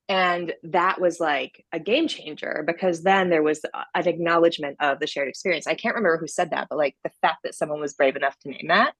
[0.08, 5.00] And that was like a game changer because then there was uh, an acknowledgement of
[5.00, 5.66] the shared experience.
[5.66, 8.38] I can't remember who said that but like the fact that someone was brave enough
[8.40, 8.94] to name that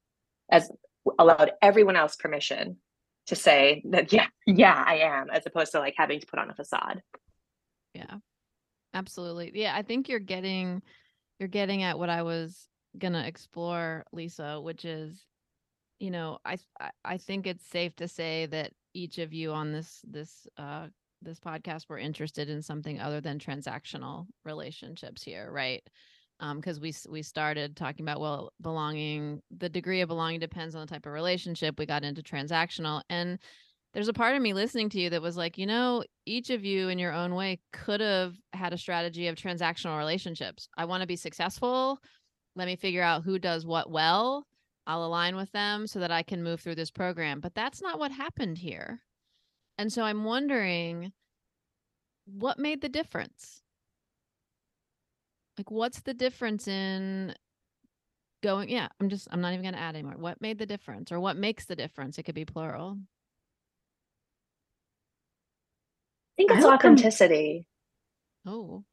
[0.51, 0.71] as
[1.18, 2.77] allowed everyone else permission
[3.27, 6.51] to say that yeah yeah i am as opposed to like having to put on
[6.51, 7.03] a facade.
[7.94, 8.16] Yeah.
[8.94, 9.53] Absolutely.
[9.55, 10.83] Yeah, I think you're getting
[11.38, 12.68] you're getting at what I was
[13.01, 15.25] to explore, Lisa, which is
[15.99, 16.59] you know, I
[17.05, 20.88] I think it's safe to say that each of you on this this uh
[21.22, 25.82] this podcast were interested in something other than transactional relationships here, right?
[26.54, 30.80] because um, we we started talking about well belonging the degree of belonging depends on
[30.80, 31.78] the type of relationship.
[31.78, 33.38] We got into transactional and
[33.92, 36.64] there's a part of me listening to you that was like you know each of
[36.64, 40.68] you in your own way could have had a strategy of transactional relationships.
[40.76, 41.98] I want to be successful.
[42.54, 44.46] Let me figure out who does what well
[44.88, 48.01] i'll align with them so that i can move through this program but that's not
[48.01, 49.03] what happened here
[49.79, 51.12] and so i'm wondering
[52.27, 53.62] what made the difference
[55.59, 57.35] like, what's the difference in
[58.42, 58.70] going?
[58.70, 60.14] Yeah, I'm just, I'm not even going to add anymore.
[60.16, 62.18] What made the difference or what makes the difference?
[62.18, 62.98] It could be plural.
[66.22, 67.66] I think it's I authenticity.
[68.46, 68.85] Oh.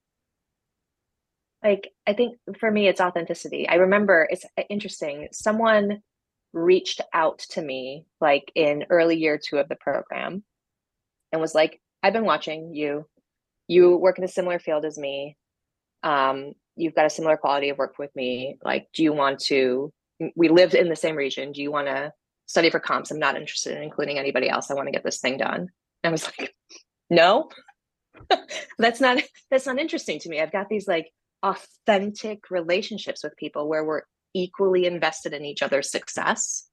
[1.66, 3.68] Like, I think for me, it's authenticity.
[3.68, 5.28] I remember it's uh, interesting.
[5.32, 6.02] Someone
[6.54, 10.44] reached out to me like in early year two of the program
[11.32, 13.08] and was like, I've been watching you.
[13.68, 15.36] You work in a similar field as me
[16.06, 18.58] um, you've got a similar quality of work with me.
[18.64, 19.92] Like, do you want to?
[20.36, 21.52] We live in the same region.
[21.52, 22.14] Do you want to
[22.46, 23.12] study for comps?
[23.12, 24.72] I'm not interested in including anybody else.
[24.72, 25.62] I want to get this thing done.
[25.62, 25.70] And
[26.06, 26.54] I was like,
[27.10, 27.50] no,
[28.78, 30.40] that's not that's not interesting to me.
[30.40, 31.12] I've got these like
[31.46, 34.02] authentic relationships with people where we're
[34.34, 36.68] equally invested in each other's success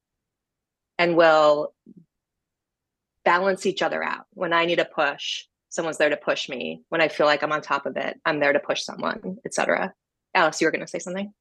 [0.99, 1.75] and will
[3.25, 4.25] balance each other out.
[4.33, 6.83] When I need a push, someone's there to push me.
[6.91, 9.93] When i feel like i'm on top of it i'm there to push someone etc
[10.35, 11.33] alice you were going to say something?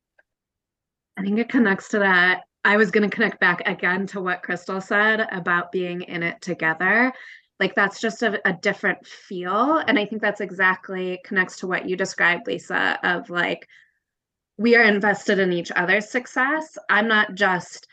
[1.17, 2.41] I think it connects to that.
[2.63, 6.41] I was going to connect back again to what crystal said about being in it
[6.41, 7.11] together
[7.61, 9.77] like that's just a, a different feel.
[9.87, 13.69] And i think that's exactly connects to what you described lisa of like
[14.57, 16.77] we are invested in each other's success.
[16.89, 17.87] I'm not just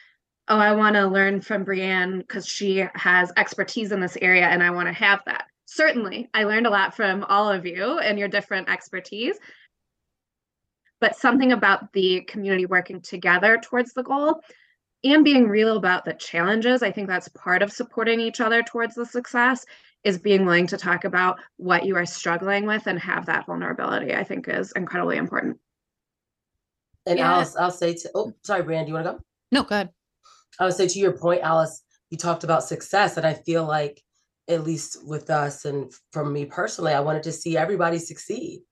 [0.49, 4.63] oh i want to learn from brianne because she has expertise in this area and
[4.63, 5.45] i want to have that.
[5.67, 9.37] Certainly I learned a lot from all of you and your different expertise.
[11.01, 14.41] But something about the community working together towards the goal
[15.05, 18.95] and being real about the challenges, I think that's part of supporting each other towards
[18.95, 19.65] the success
[20.05, 24.15] is being willing to talk about what you are struggling with and have that vulnerability,
[24.15, 25.59] I think is incredibly important.
[27.07, 27.35] And yeah.
[27.35, 29.21] Alice, I'll say to, oh, sorry, Brand, do you want to go?
[29.51, 29.91] No, go ahead.
[30.61, 34.03] I would say to your point, Alice, you talked about success, and I feel like
[34.49, 38.63] at least with us and from me personally, I wanted to see everybody succeed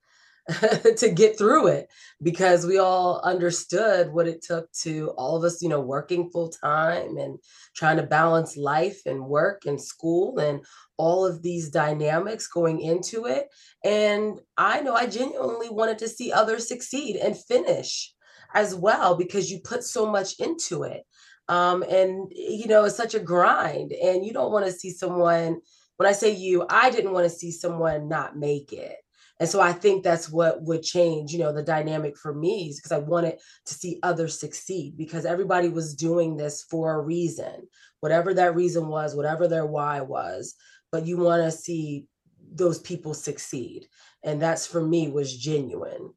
[0.97, 1.89] to get through it
[2.23, 6.49] because we all understood what it took to all of us, you know, working full
[6.49, 7.39] time and
[7.75, 10.65] trying to balance life and work and school and
[10.99, 13.49] all of these dynamics going into it.
[13.85, 18.15] And I know I genuinely wanted to see others succeed and finish
[18.55, 21.05] as well because you put so much into it
[21.49, 25.61] um, and you know it's such a grind and you don't want to see someone
[25.97, 28.97] when i say you i didn't want to see someone not make it
[29.41, 32.79] and so i think that's what would change you know the dynamic for me is
[32.79, 37.67] because i wanted to see others succeed because everybody was doing this for a reason
[38.01, 40.55] whatever that reason was whatever their why was
[40.93, 42.07] but you want to see
[42.55, 43.87] those people succeed.
[44.23, 46.13] And that's for me was genuine.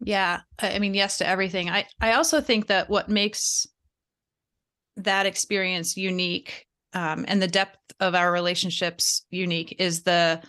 [0.00, 1.68] Yeah i mean yes to everything.
[1.68, 3.66] I i also think that what makes
[4.96, 10.40] that experience unique um, and the depth of our relationships unique is the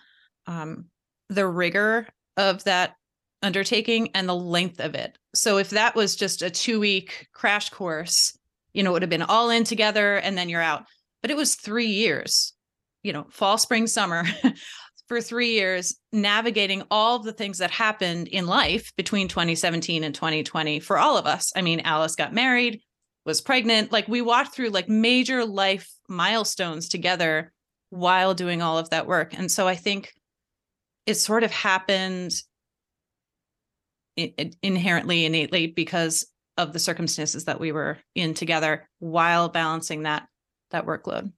[0.46, 0.86] um,
[1.30, 2.96] the rigor of that
[3.42, 5.18] undertaking and the length of it.
[5.34, 8.38] So if that was just a two week crash course,
[8.74, 10.86] you know, it would have been all in together and then you're out.
[11.22, 12.54] But it was three years,
[13.04, 14.24] you know, fall, spring, summer.
[15.10, 20.14] for three years, navigating all of the things that happened in life between 2017 and
[20.14, 21.52] 2020 for all of us.
[21.56, 22.82] I mean, Alice got married,
[23.26, 23.92] was pregnant.
[23.92, 27.52] Like we walked through like major life milestones together
[27.90, 29.36] while doing all of that work.
[29.36, 30.14] And so I think
[31.06, 32.34] it sort of happened
[34.62, 36.28] inherently, innately because
[36.58, 40.28] of the circumstances that we were in together while balancing that
[40.72, 41.32] that workload.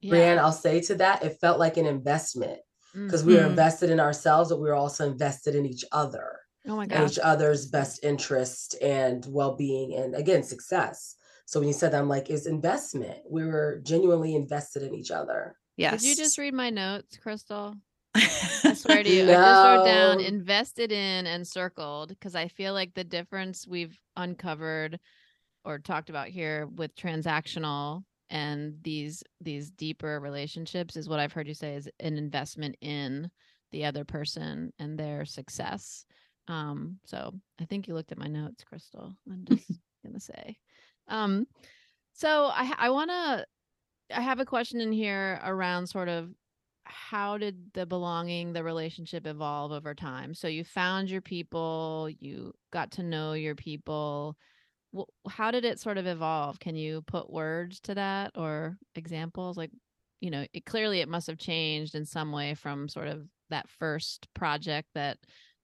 [0.00, 0.14] Yeah.
[0.14, 2.58] Brianne, I'll say to that, it felt like an investment
[2.94, 3.28] because mm-hmm.
[3.28, 3.50] we were mm-hmm.
[3.50, 7.66] invested in ourselves, but we were also invested in each other oh my each other's
[7.66, 12.46] best interest and well-being and again success so when you said that i'm like is
[12.46, 17.16] investment we were genuinely invested in each other yes did you just read my notes
[17.18, 17.74] crystal
[18.16, 19.32] I swear to you, no.
[19.32, 23.98] I just wrote down invested in and circled because I feel like the difference we've
[24.16, 24.98] uncovered
[25.64, 31.48] or talked about here with transactional and these these deeper relationships is what I've heard
[31.48, 33.30] you say is an investment in
[33.72, 36.04] the other person and their success.
[36.48, 39.14] Um, so I think you looked at my notes, Crystal.
[39.30, 39.70] I'm just
[40.04, 40.56] gonna say.
[41.08, 41.46] Um,
[42.12, 43.46] so I I want to
[44.14, 46.30] I have a question in here around sort of
[46.86, 50.34] how did the belonging, the relationship evolve over time?
[50.34, 54.36] So you found your people, you got to know your people.
[55.28, 56.58] How did it sort of evolve?
[56.58, 59.56] Can you put words to that or examples?
[59.56, 59.70] Like,
[60.20, 63.68] you know, it clearly it must have changed in some way from sort of that
[63.68, 65.18] first project that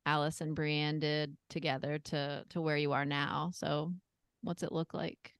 [0.04, 3.50] Alice and Brianne did together to to where you are now.
[3.54, 3.92] So,
[4.42, 5.32] what's it look like?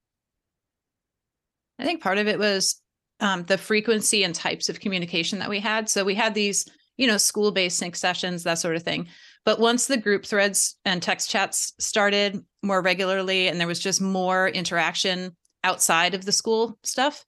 [1.77, 2.81] I think part of it was
[3.23, 5.87] um, the frequency and types of communication that we had.
[5.89, 9.07] So we had these, you know, school based sync sessions, that sort of thing.
[9.45, 14.01] But once the group threads and text chats started more regularly, and there was just
[14.01, 17.25] more interaction outside of the school stuff,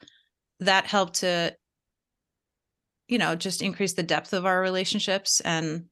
[0.59, 1.55] that helped to,
[3.07, 5.39] you know, just increase the depth of our relationships.
[5.41, 5.85] And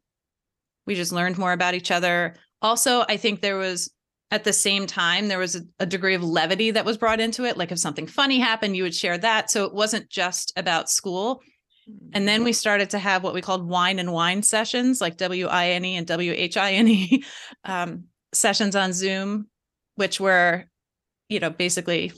[0.86, 2.36] we just learned more about each other.
[2.62, 3.90] Also, I think there was
[4.32, 7.46] at the same time there was a, a, degree of levity that was brought into
[7.46, 7.58] it.
[7.58, 9.52] Like if something funny happened you would share that.
[9.52, 11.42] So it wasn't just about school.
[12.14, 15.96] And then we started to have what we called wine and wine sessions like w-i-n-e
[15.96, 17.24] and w-h-i-n-e
[17.66, 19.48] um, sessions on zoom
[19.96, 20.66] which were
[21.30, 22.12] you know basically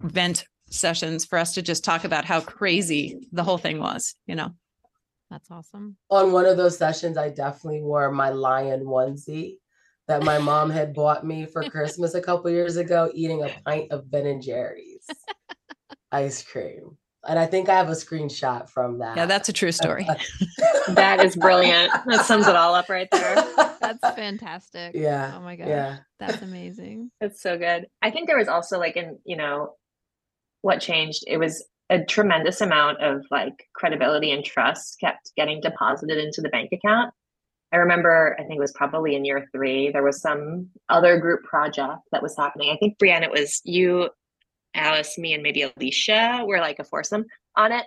[0.00, 4.34] vent sessions for us to just talk about how crazy the whole thing was you
[4.34, 4.50] know?
[5.30, 5.96] That's awesome.
[6.10, 9.56] On one of those sessions i definitely wore my lion onesie
[10.12, 13.90] that my mom had bought me for Christmas a couple years ago, eating a pint
[13.90, 15.06] of Ben and Jerry's
[16.12, 16.98] ice cream.
[17.26, 19.16] And I think I have a screenshot from that.
[19.16, 20.06] Yeah, that's a true story.
[20.88, 21.92] that is brilliant.
[22.04, 23.36] That sums it all up right there.
[23.80, 24.94] That's fantastic.
[24.94, 25.34] Yeah.
[25.36, 25.68] Oh my god.
[25.68, 25.98] Yeah.
[26.18, 27.10] That's amazing.
[27.20, 27.86] That's so good.
[28.02, 29.74] I think there was also like in, you know,
[30.62, 36.18] what changed, it was a tremendous amount of like credibility and trust kept getting deposited
[36.18, 37.14] into the bank account.
[37.72, 41.42] I remember, I think it was probably in year three, there was some other group
[41.44, 42.70] project that was happening.
[42.70, 44.10] I think, Brianne, it was you,
[44.74, 47.24] Alice, me, and maybe Alicia were like a foursome
[47.56, 47.86] on it.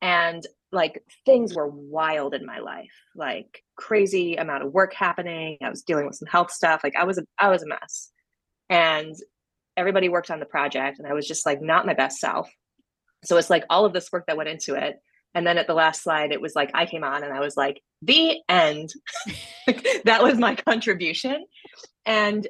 [0.00, 5.58] And like things were wild in my life, like crazy amount of work happening.
[5.62, 6.80] I was dealing with some health stuff.
[6.82, 8.10] Like I was, a, I was a mess.
[8.68, 9.14] And
[9.76, 12.50] everybody worked on the project and I was just like not my best self.
[13.24, 14.96] So it's like all of this work that went into it
[15.36, 17.58] and then at the last slide, it was like I came on and I was
[17.58, 18.92] like, the end.
[20.04, 21.44] that was my contribution.
[22.04, 22.46] And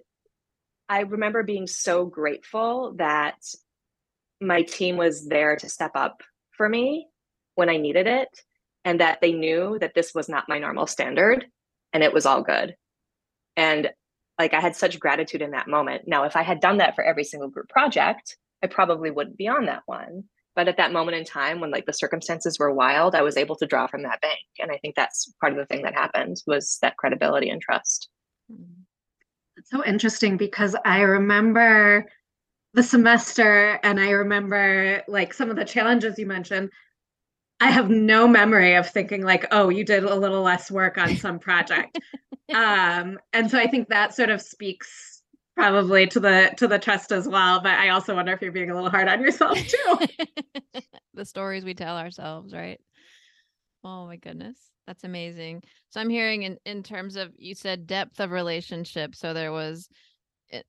[0.89, 3.37] I remember being so grateful that
[4.41, 6.23] my team was there to step up
[6.53, 7.09] for me
[7.55, 8.29] when I needed it
[8.85, 11.47] and that they knew that this was not my normal standard
[11.93, 12.77] and it was all good.
[13.57, 13.91] And
[14.39, 16.03] like I had such gratitude in that moment.
[16.07, 19.49] Now, if I had done that for every single group project, I probably wouldn't be
[19.49, 20.25] on that one
[20.57, 23.55] but at that moment in time when like the circumstances were wild i was able
[23.55, 24.41] to draw from that bank.
[24.59, 28.09] And i think that's part of the thing that happened was that credibility and trust.
[29.57, 32.07] It's so interesting because i remember
[32.75, 36.71] the semester and i remember like some of the challenges you mentioned.
[37.59, 41.17] I have no memory of thinking like oh you did a little less work on
[41.17, 41.99] some project.
[42.55, 45.16] Um and so i think that sort of speaks
[45.57, 48.71] probably to the to the trust as well but i also wonder if you're being
[48.71, 49.99] a little hard on yourself too.
[51.15, 52.79] The stories we tell ourselves right?
[53.83, 54.59] Oh my goodness.
[54.87, 55.63] That's amazing.
[55.89, 59.15] So i'm hearing in in terms of you said depth of relationship.
[59.15, 59.89] So there was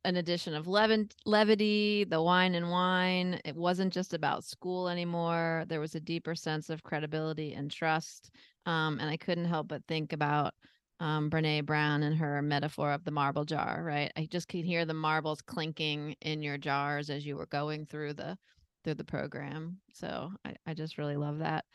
[0.05, 3.41] an addition of levin, levity the wine and wine.
[3.43, 5.65] It wasn't just about school anymore.
[5.67, 8.31] There was a deeper sense of credibility and trust.
[8.65, 10.53] Um, and i couldn't help but think about
[10.99, 14.11] um, Brene Brown and her metaphor of the marble jar, right?
[14.17, 18.13] I just can hear the marbles clinking in your jars as you were going through
[18.13, 18.37] the
[18.83, 19.77] through the program.
[19.93, 21.65] So I, I just really love that.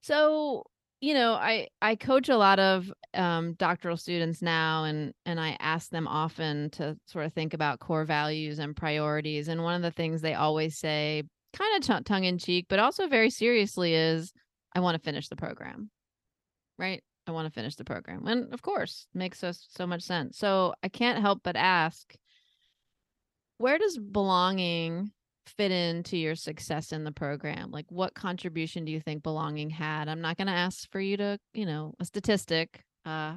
[0.00, 0.64] So
[1.02, 5.56] you know, I I coach a lot of um, doctoral students now, and and I
[5.58, 9.48] ask them often to sort of think about core values and priorities.
[9.48, 13.08] And one of the things they always say, kind of tongue in cheek, but also
[13.08, 14.32] very seriously, is
[14.74, 15.90] I want to finish the program,
[16.78, 17.02] right?
[17.26, 18.26] I want to finish the program.
[18.26, 20.38] And of course, makes us so much sense.
[20.38, 22.14] So I can't help but ask
[23.58, 25.12] where does belonging
[25.46, 27.70] fit into your success in the program?
[27.70, 30.08] Like what contribution do you think belonging had?
[30.08, 33.34] I'm not going to ask for you to, you know, a statistic, uh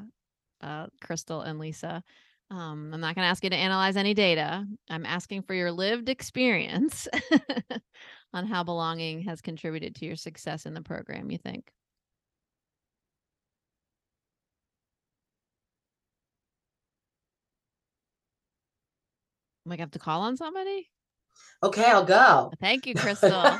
[0.62, 2.04] uh Crystal and Lisa.
[2.52, 4.66] Um, I'm not going to ask you to analyze any data.
[4.90, 7.08] I'm asking for your lived experience
[8.34, 11.72] on how belonging has contributed to your success in the program, you think?
[19.66, 20.90] Like, I have to call on somebody?
[21.64, 22.52] Okay, I'll go.
[22.60, 23.32] Thank you, Crystal.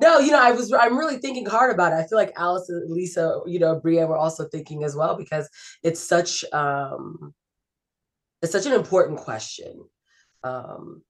[0.00, 1.96] no, you know, I was I'm really thinking hard about it.
[1.96, 5.48] I feel like Alice and Lisa, you know, Bria were also thinking as well because
[5.82, 7.34] it's such um
[8.42, 9.84] it's such an important question.
[10.42, 11.02] Um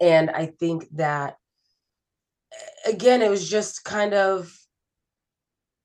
[0.00, 1.36] and I think that
[2.86, 4.52] again, it was just kind of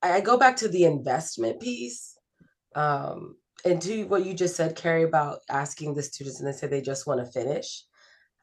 [0.01, 2.17] I go back to the investment piece.
[2.75, 6.67] Um, and to what you just said, Carey, about asking the students and they say
[6.67, 7.83] they just want to finish.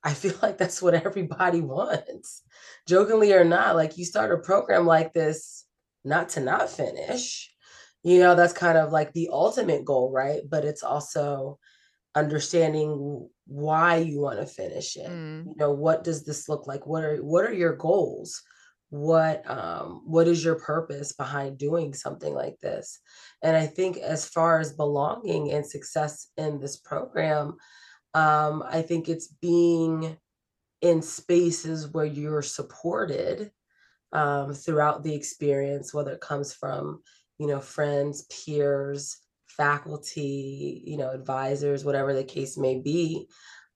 [0.03, 2.43] I feel like that's what everybody wants,
[2.87, 3.77] jokingly or not.
[3.77, 5.65] Like you start a program like this,
[6.05, 7.51] not to not finish.
[8.03, 10.43] You know, that's kind of like the ultimate goal, right?
[10.47, 11.59] But it's also
[12.15, 15.09] understanding why you want to finish it.
[15.09, 15.47] Mm.
[15.47, 16.87] You know, what does this look like?
[16.87, 18.43] What are what are your goals?
[18.91, 23.01] What um what is your purpose behind doing something like this?
[23.43, 27.57] And I think as far as belonging and success in this program,
[28.15, 30.17] um, I think it's being
[30.81, 33.51] in spaces where you're supported
[34.13, 37.03] um, throughout the experience, whether it comes from,
[37.39, 39.17] you know, friends, peers,
[39.49, 43.27] faculty, you know, advisors, whatever the case may be.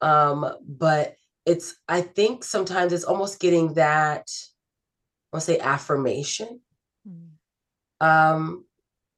[0.01, 4.29] Um, but it's, I think sometimes it's almost getting that,
[5.33, 6.61] I'll say affirmation.
[7.07, 8.07] Mm.
[8.07, 8.65] Um,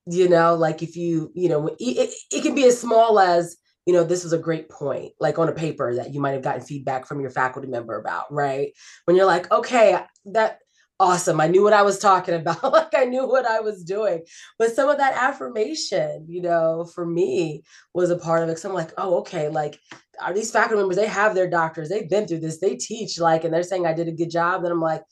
[0.06, 3.56] you know, like if you, you know, it, it can be as small as,
[3.86, 6.42] you know, this was a great point, like on a paper that you might have
[6.42, 8.72] gotten feedback from your faculty member about, right?
[9.04, 10.58] When you're like, okay, that
[11.00, 11.40] awesome.
[11.40, 12.62] I knew what I was talking about.
[12.62, 14.22] like I knew what I was doing.
[14.58, 17.62] But some of that affirmation, you know, for me
[17.94, 18.54] was a part of it.
[18.54, 19.80] Cause I'm like, oh, okay, like
[20.20, 23.44] are these faculty members, they have their doctors, they've been through this, they teach, like,
[23.44, 24.62] and they're saying I did a good job.
[24.62, 25.02] Then I'm like,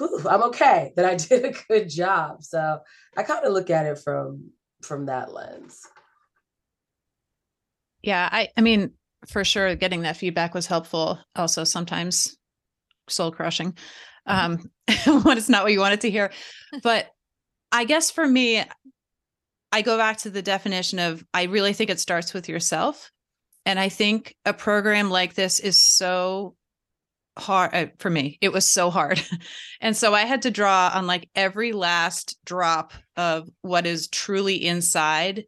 [0.00, 2.42] I'm okay that I did a good job.
[2.42, 2.80] So
[3.16, 4.50] I kind of look at it from
[4.82, 5.80] from that lens.
[8.02, 8.92] Yeah, I I mean,
[9.28, 11.18] for sure getting that feedback was helpful.
[11.34, 12.36] Also sometimes
[13.08, 13.76] soul crushing.
[14.26, 14.70] Um
[15.06, 16.32] when it's not what you wanted to hear.
[16.82, 17.08] But
[17.72, 18.64] I guess for me,
[19.72, 23.10] I go back to the definition of I really think it starts with yourself.
[23.64, 26.54] And I think a program like this is so
[27.38, 28.38] hard uh, for me.
[28.40, 29.22] It was so hard.
[29.80, 34.64] and so I had to draw on like every last drop of what is truly
[34.66, 35.44] inside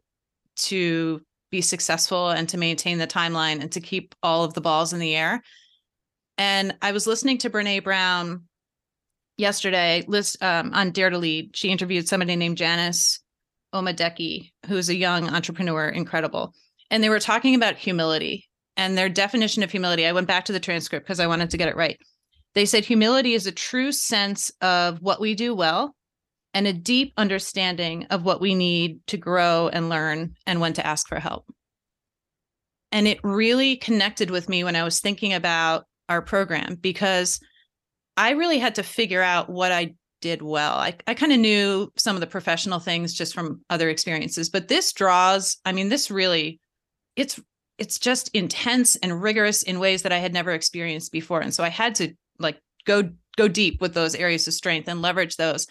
[0.57, 1.21] to
[1.51, 4.99] be successful and to maintain the timeline and to keep all of the balls in
[4.99, 5.41] the air.
[6.37, 8.43] And I was listening to Brene Brown
[9.37, 11.55] yesterday list um, on Dare to Lead.
[11.55, 13.21] She interviewed somebody named Janice
[13.73, 16.53] Omadeke, who's a young entrepreneur, incredible.
[16.91, 18.48] And they were talking about humility
[18.79, 20.05] and their definition of humility.
[20.05, 21.99] I went back to the transcript because I wanted to get it right.
[22.55, 25.93] They said humility is a true sense of what we do well
[26.53, 30.87] and a deep understanding of what we need to grow and learn and when to
[30.87, 31.45] ask for help.
[32.93, 37.41] And it really connected with me when I was thinking about our program because
[38.15, 40.75] I really had to figure out what I did well.
[40.75, 44.69] I, I kind of knew some of the professional things just from other experiences, but
[44.69, 46.61] this draws, I mean, this really,
[47.17, 47.39] it's
[47.79, 51.41] it's just intense and rigorous in ways that I had never experienced before.
[51.41, 55.01] And so I had to like go go deep with those areas of strength and
[55.01, 55.67] leverage those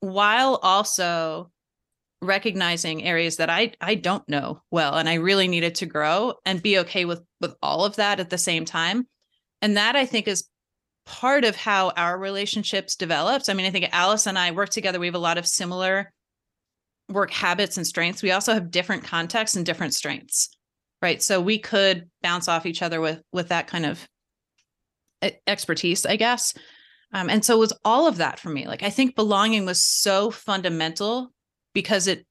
[0.00, 1.50] while also
[2.20, 6.62] recognizing areas that I I don't know well and I really needed to grow and
[6.62, 9.06] be okay with with all of that at the same time.
[9.62, 10.48] And that I think is
[11.06, 13.48] part of how our relationships developed.
[13.48, 14.98] I mean, I think Alice and I work together.
[14.98, 16.12] We have a lot of similar
[17.08, 18.22] work habits and strengths.
[18.22, 20.48] We also have different contexts and different strengths.
[21.04, 21.22] Right.
[21.22, 24.08] So we could bounce off each other with with that kind of
[25.46, 26.54] expertise, I guess.
[27.12, 28.66] Um, and so it was all of that for me.
[28.66, 31.30] Like I think belonging was so fundamental
[31.74, 32.24] because it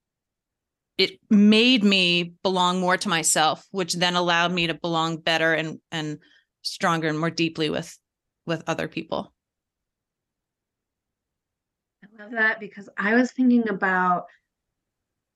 [0.97, 5.79] it made me belong more to myself, which then allowed me to belong better and
[5.91, 6.17] and
[6.63, 7.95] stronger and more deeply with
[8.47, 9.35] with other people.
[12.01, 14.25] I love that because I was thinking about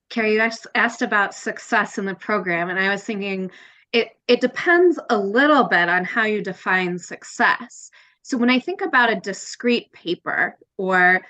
[0.09, 3.51] Carey, you asked about success in the program, and I was thinking
[3.93, 7.91] it it depends a little bit on how you define success.
[8.21, 11.21] So when I think about a discrete paper or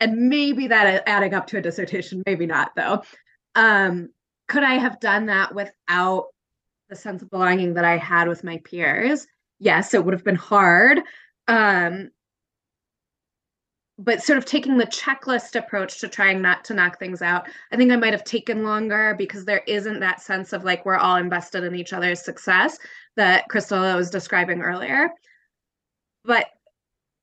[0.00, 3.02] and maybe that adding up to a dissertation, maybe not though.
[3.54, 4.10] Um,
[4.48, 6.26] could I have done that without
[6.88, 9.26] the sense of belonging that I had with my peers?
[9.58, 11.00] Yes, it would have been hard.
[11.46, 12.10] Um,
[14.02, 17.76] but sort of taking the checklist approach to trying not to knock things out i
[17.76, 21.16] think i might have taken longer because there isn't that sense of like we're all
[21.16, 22.78] invested in each other's success
[23.16, 25.10] that crystal was describing earlier.
[26.24, 26.46] But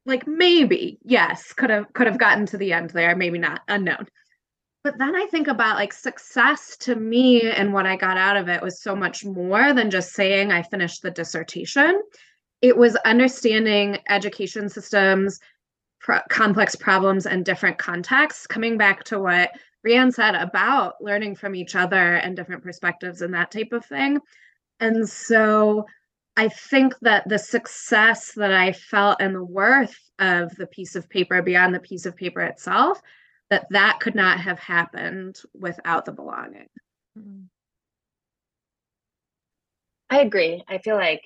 [0.05, 4.07] like maybe yes could have could have gotten to the end there maybe not unknown.
[4.83, 8.47] But then i think about like success to me and what i got out of
[8.47, 12.01] it was so much more than just saying i finished the dissertation.
[12.61, 15.39] It was understanding education systems,
[15.99, 18.47] pro- complex problems, and different contexts.
[18.47, 19.51] Coming back to what
[19.85, 24.19] Rianne said about learning from each other and different perspectives and that type of thing.
[24.79, 25.85] And so
[26.35, 31.09] I think that the success that I felt and the worth of the piece of
[31.09, 33.01] paper beyond the piece of paper itself,
[33.49, 36.67] that that could not have happened without the belonging.
[37.17, 37.45] Mm-hmm.
[40.09, 40.63] I agree.
[40.67, 41.23] I feel like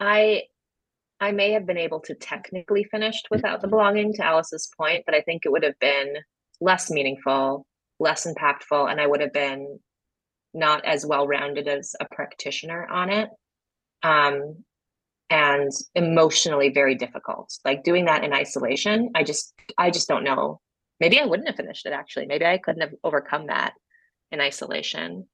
[0.00, 0.42] I
[1.20, 5.14] I may have been able to technically finish without the belonging to Alice's point, but
[5.14, 6.14] I think it would have been
[6.60, 7.66] less meaningful,
[7.98, 9.80] less impactful, and I would have been
[10.54, 13.28] not as well rounded as a practitioner on it.
[14.02, 14.64] Um,
[15.30, 17.52] and emotionally very difficult.
[17.64, 20.60] Like doing that in isolation, I just I just don't know.
[21.00, 22.26] Maybe I wouldn't have finished it actually.
[22.26, 23.74] Maybe I couldn't have overcome that
[24.32, 25.28] in isolation.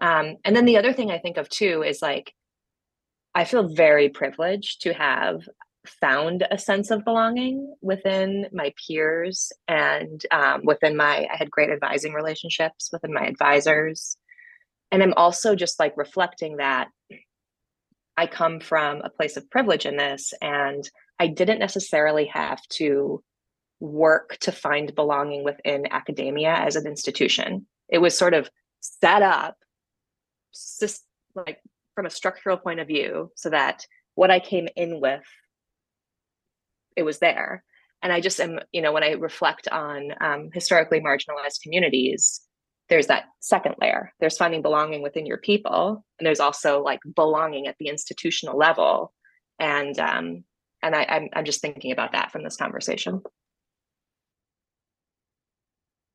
[0.00, 2.32] Um, and then the other thing I think of too is like,
[3.34, 5.48] I feel very privileged to have
[5.86, 11.70] found a sense of belonging within my peers and um, within my, I had great
[11.70, 14.16] advising relationships within my advisors.
[14.90, 16.88] And I'm also just like reflecting that
[18.16, 20.86] I come from a place of privilege in this, and
[21.18, 23.22] I didn't necessarily have to
[23.78, 27.66] work to find belonging within academia as an institution.
[27.88, 28.50] It was sort of
[28.80, 29.56] set up
[30.52, 31.02] just
[31.34, 31.62] like
[31.94, 33.84] from a structural point of view so that
[34.14, 35.22] what I came in with
[36.96, 37.64] it was there.
[38.02, 42.42] And I just am you know when I reflect on um, historically marginalized communities
[42.88, 44.12] there's that second layer.
[44.18, 49.12] There's finding belonging within your people and there's also like belonging at the institutional level.
[49.58, 50.44] And um
[50.82, 53.22] and I, I'm, I'm just thinking about that from this conversation.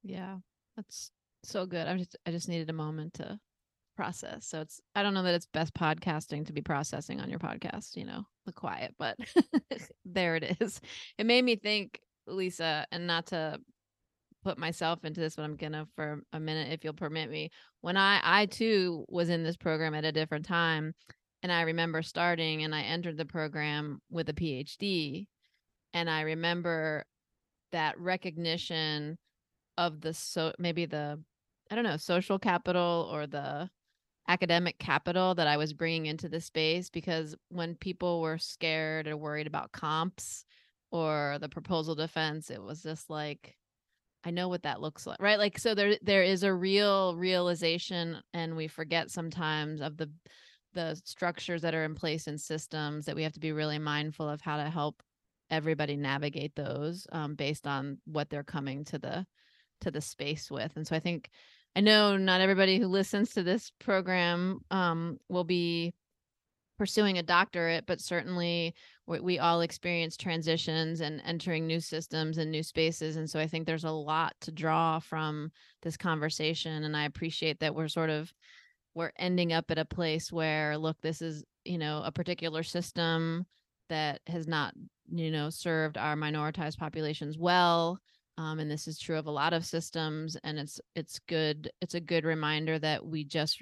[0.03, 0.37] Yeah
[0.75, 1.11] that's
[1.43, 1.87] so good.
[1.87, 3.39] I just i just needed a moment to
[3.95, 4.47] process.
[4.47, 7.95] So it's I don't know that it's best podcasting to be processing on your podcast,
[7.95, 9.17] you know, the quiet, but
[10.05, 10.81] there it is.
[11.17, 13.59] It made me think, Lisa, and not to
[14.43, 17.49] put myself into this, but I'm gonna for a minute, if you'll permit me.
[17.81, 20.93] When I I too was in this program at a different time,
[21.41, 25.27] and I remember starting and I entered the program with a PhD,
[25.93, 27.05] and I remember
[27.71, 29.17] that recognition
[29.77, 31.21] of the so maybe the
[31.71, 33.69] I don't know social capital or the
[34.27, 39.17] academic capital that I was bringing into the space because when people were scared or
[39.17, 40.45] worried about comps
[40.91, 43.55] or the proposal defense, it was just like,
[44.23, 45.37] I know what that looks like, right?
[45.37, 50.09] Like, so there there is a real realization, and we forget sometimes of the
[50.73, 54.27] the structures that are in place in systems that we have to be really mindful
[54.27, 55.01] of how to help
[55.49, 59.25] everybody navigate those um, based on what they're coming to the
[59.81, 60.71] to the space with.
[60.75, 61.29] And so I think
[61.75, 65.93] I know not everybody who listens to this program um, will be
[66.77, 68.75] pursuing a doctorate, but certainly
[69.07, 73.15] we, we, all experience transitions and entering new systems and new spaces.
[73.15, 75.51] And so I think there's a lot to draw from
[75.81, 76.83] this conversation.
[76.83, 78.33] And I appreciate that we're sort of
[78.93, 83.45] we're ending up at a place where look, this is you know a particular system
[83.89, 84.73] that has not
[85.11, 87.99] you know served our minoritized populations well
[88.37, 91.95] um, and this is true of a lot of systems and it's it's good it's
[91.95, 93.61] a good reminder that we just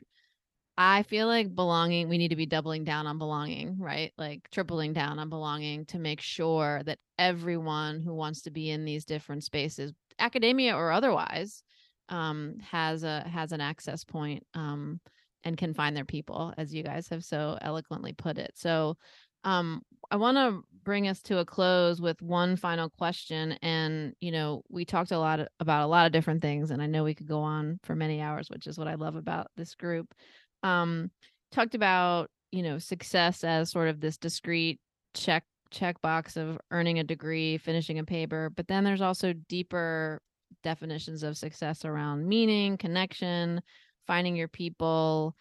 [0.78, 4.12] i feel like belonging we need to be doubling down on belonging right?
[4.18, 8.86] Like tripling down on belonging to make sure that everyone who wants to be in
[8.86, 11.64] these different spaces academia or otherwise
[12.10, 15.00] um, has a has an access point um,
[15.44, 18.52] and can find their people as you guys have so eloquently put it.
[18.56, 18.96] So
[19.44, 23.54] um, I want to bring us to a close with one final question.
[23.62, 26.88] And, you know, we talked a lot about a lot of different things, and I
[26.88, 29.76] know we could go on for many hours, which is what I love about this
[29.76, 30.14] group.
[30.62, 31.12] Um,
[31.52, 34.80] talked about, you know, success as sort of this discrete
[35.14, 40.22] check check box of earning a degree, finishing a paper, but then there's also deeper
[40.62, 43.62] definitions of success around meaning, connection,
[44.06, 45.36] finding your people.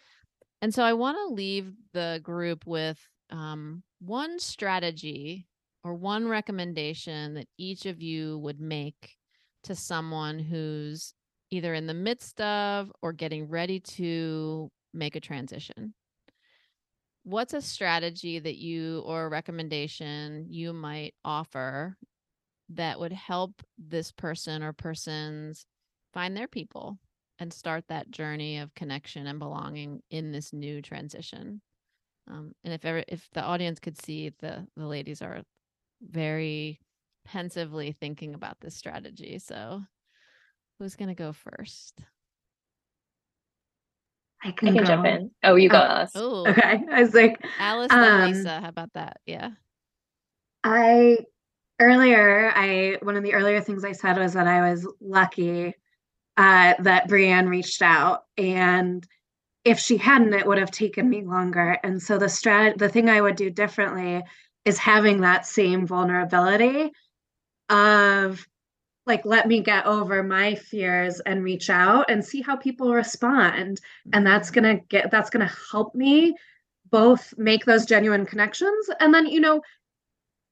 [0.63, 2.99] And so I want to leave the group with
[3.31, 5.47] um, one strategy
[5.85, 9.17] or one recommendation that each of you would make
[9.65, 11.15] to someone who's
[11.51, 15.95] either in the midst of or getting ready to make a transition?
[17.25, 21.97] What's a strategy that you or a recommendation you might offer
[22.71, 25.65] that would help this person or persons
[26.13, 26.99] find their people
[27.39, 31.61] and start that journey of connection and belonging in this new transition?
[32.29, 35.43] Um, and if ever if the audience could see the the ladies are
[36.01, 36.81] very
[37.25, 39.39] pensively thinking about this strategy.
[39.39, 39.83] So
[40.79, 42.01] who's gonna go first?
[44.45, 45.31] I can, I can jump in.
[45.45, 45.81] Oh, you go, Oh.
[45.81, 46.13] Alice.
[46.17, 46.85] Oh, Okay.
[46.93, 48.61] I was like, Alice then Um, Lisa.
[48.61, 49.21] How about that?
[49.25, 49.51] Yeah.
[50.65, 51.19] I
[51.81, 55.75] earlier, I one of the earlier things I said was that I was lucky
[56.37, 59.07] uh, that Brianne reached out, and
[59.65, 61.79] if she hadn't, it would have taken me longer.
[61.85, 64.23] And so the strat, the thing I would do differently
[64.65, 66.91] is having that same vulnerability
[67.69, 68.47] of
[69.07, 73.81] like let me get over my fears and reach out and see how people respond.
[74.13, 76.35] And that's going to get that's going to help me
[76.91, 78.91] both make those genuine connections.
[79.01, 79.63] And then you know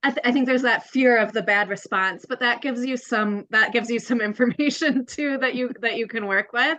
[0.03, 2.97] I, th- I think there's that fear of the bad response but that gives you
[2.97, 6.79] some that gives you some information too that you that you can work with.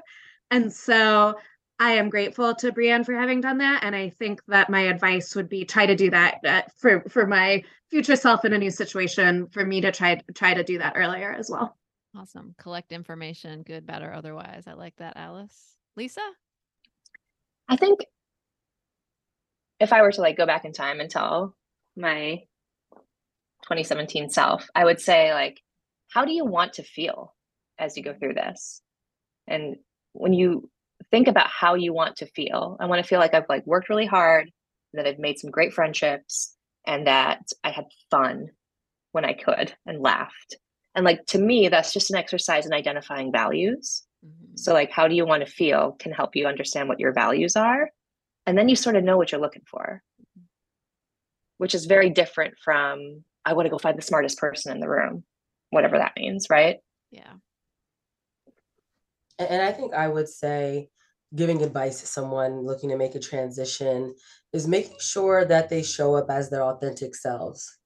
[0.50, 1.36] And so
[1.82, 5.36] i am grateful to brianne for having done that and i think that my advice
[5.36, 8.72] would be try to do that uh, for for my future self in a new
[8.72, 11.78] situation for me to try try to do that earlier as well
[12.16, 12.56] Awesome.
[12.58, 14.64] Collect information, good, bad, or otherwise.
[14.68, 15.76] I like that, Alice.
[15.96, 16.22] Lisa?
[17.70, 18.02] I think
[19.80, 21.56] if I were to like go back in time and tell
[21.96, 22.44] my
[23.64, 25.62] 2017 self, I would say like,
[26.10, 27.34] how do you want to feel
[27.80, 28.82] as you go through this?
[29.48, 29.78] And
[30.12, 30.70] when you
[31.12, 33.90] think about how you want to feel, I want to feel like I've like worked
[33.90, 34.52] really hard,
[34.94, 36.56] that I've made some great friendships,
[36.88, 38.48] and that I had fun
[39.12, 40.56] when I could and laughed.
[40.96, 44.04] And like to me, that's just an exercise in identifying values.
[44.26, 44.58] Mhm.
[44.58, 47.56] So, like, how do you want to feel can help you understand what your values
[47.56, 47.90] are.
[48.46, 50.02] And then you sort of know what you're looking for,
[51.58, 54.90] which is very different from, I want to go find the smartest person in the
[54.90, 55.24] room,
[55.70, 56.80] whatever that means, right?
[57.12, 57.34] Yeah.
[59.40, 60.90] And I think I would say
[61.36, 64.14] giving advice to someone looking to make a transition
[64.54, 67.78] is making sure that they show up as their authentic selves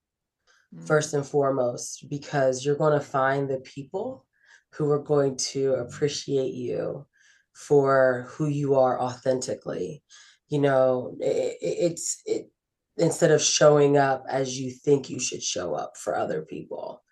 [0.73, 0.87] Mm.
[0.87, 4.25] first and foremost, because you're going to find the people
[4.73, 7.05] who are going to appreciate you
[7.53, 10.03] for who you are authentically.
[10.49, 12.51] You know, i- i- it's it
[12.97, 17.03] instead of showing up as you think you should show up for other people.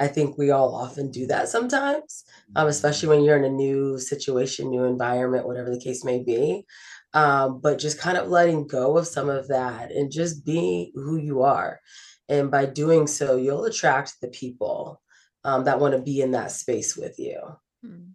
[0.00, 2.24] I think we all often do that sometimes,
[2.56, 6.64] um, especially when you're in a new situation, new environment, whatever the case may be.
[7.12, 11.16] Um, but just kind of letting go of some of that and just be who
[11.16, 11.80] you are.
[12.28, 15.02] And by doing so, you'll attract the people
[15.44, 17.38] um, that want to be in that space with you.
[17.84, 18.12] Mm.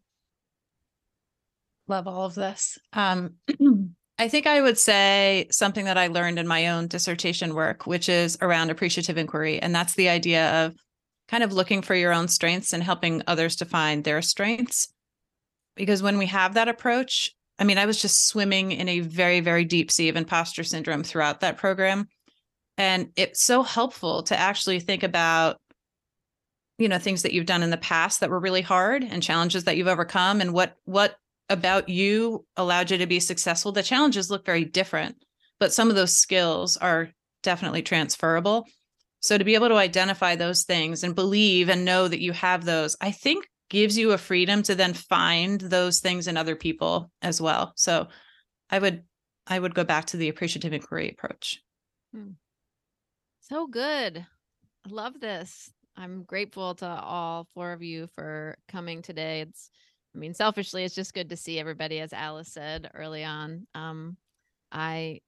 [1.88, 2.79] Love all of this.
[2.93, 3.36] Um,
[4.17, 8.07] I think I would say something that I learned in my own dissertation work, which
[8.07, 9.61] is around appreciative inquiry.
[9.61, 10.73] And that's the idea of
[11.28, 14.89] kind of looking for your own strengths and helping others to find their strengths.
[15.76, 19.39] Because when we have that approach, I mean, I was just swimming in a very,
[19.39, 22.07] very deep sea of imposter syndrome throughout that program.
[22.78, 25.57] And it's so helpful to actually think about
[26.78, 29.63] you know things that you've done in the past that were really hard and challenges
[29.63, 31.15] that you've overcome and what what
[31.49, 35.15] about you allowed you to be successful the challenges look very different
[35.59, 37.09] but some of those skills are
[37.43, 38.65] definitely transferable
[39.26, 42.65] so to be able to identify those things and believe and know that you have
[42.65, 47.11] those i think gives you a freedom to then find those things in other people
[47.21, 48.07] as well so
[48.69, 49.03] i would
[49.47, 51.59] i would go back to the appreciative inquiry approach
[53.47, 54.26] So good.
[54.88, 55.71] I love this.
[55.95, 59.41] I'm grateful to all four of you for coming today.
[59.41, 59.69] It's,
[60.15, 63.67] I mean, selfishly, it's just good to see everybody, as Alice said early on.
[63.76, 64.17] Um,
[64.71, 65.21] I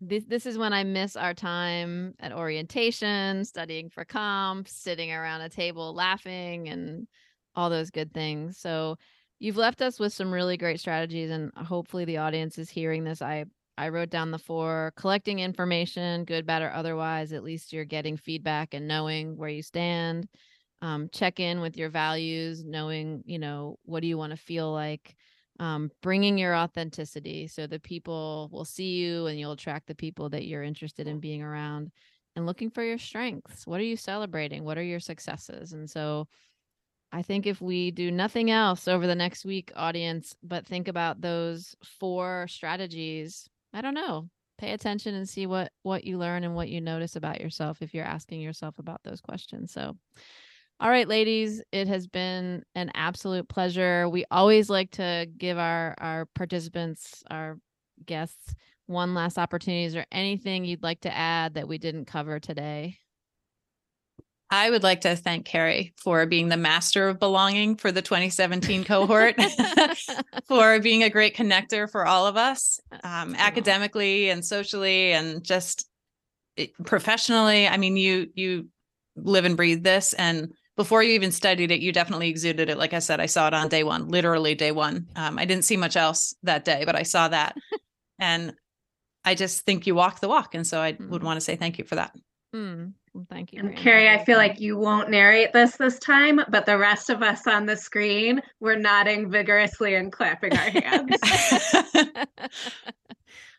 [0.00, 5.42] this this is when I miss our time at orientation, studying for comp, sitting around
[5.42, 7.06] a table laughing, and
[7.54, 8.58] all those good things.
[8.58, 8.96] So
[9.38, 13.22] you've left us with some really great strategies, and hopefully the audience is hearing this.
[13.22, 13.44] I
[13.76, 17.32] I wrote down the four collecting information, good, bad, or otherwise.
[17.32, 20.28] At least you're getting feedback and knowing where you stand.
[20.82, 24.70] Um, check in with your values, knowing, you know, what do you want to feel
[24.70, 25.16] like.
[25.60, 30.28] Um, bringing your authenticity so the people will see you and you'll attract the people
[30.30, 31.92] that you're interested in being around
[32.34, 33.66] and looking for your strengths.
[33.66, 34.64] What are you celebrating?
[34.64, 35.72] What are your successes?
[35.72, 36.26] And so
[37.12, 41.20] I think if we do nothing else over the next week, audience, but think about
[41.20, 44.28] those four strategies, I don't know.
[44.58, 47.94] Pay attention and see what what you learn and what you notice about yourself if
[47.94, 49.72] you're asking yourself about those questions.
[49.72, 49.96] So
[50.80, 54.08] all right, ladies, it has been an absolute pleasure.
[54.08, 57.58] We always like to give our our participants, our
[58.04, 58.54] guests,
[58.86, 59.84] one last opportunity.
[59.84, 62.98] Is there anything you'd like to add that we didn't cover today?
[64.50, 68.84] I would like to thank Carey for being the master of belonging for the 2017
[68.84, 69.36] cohort,
[70.48, 75.88] for being a great connector for all of us, um, academically and socially, and just
[76.84, 77.66] professionally.
[77.66, 78.68] I mean, you you
[79.16, 82.78] live and breathe this, and before you even studied it, you definitely exuded it.
[82.78, 85.06] Like I said, I saw it on day one, literally day one.
[85.16, 87.56] Um, I didn't see much else that day, but I saw that.
[88.18, 88.54] and
[89.24, 90.54] I just think you walk the walk.
[90.54, 91.08] And so I mm.
[91.08, 92.12] would want to say thank you for that.
[92.54, 92.92] Mm.
[93.14, 93.60] Well, thank you.
[93.60, 97.22] And Carey, I feel like you won't narrate this this time, but the rest of
[97.22, 101.16] us on the screen, we're nodding vigorously and clapping our hands.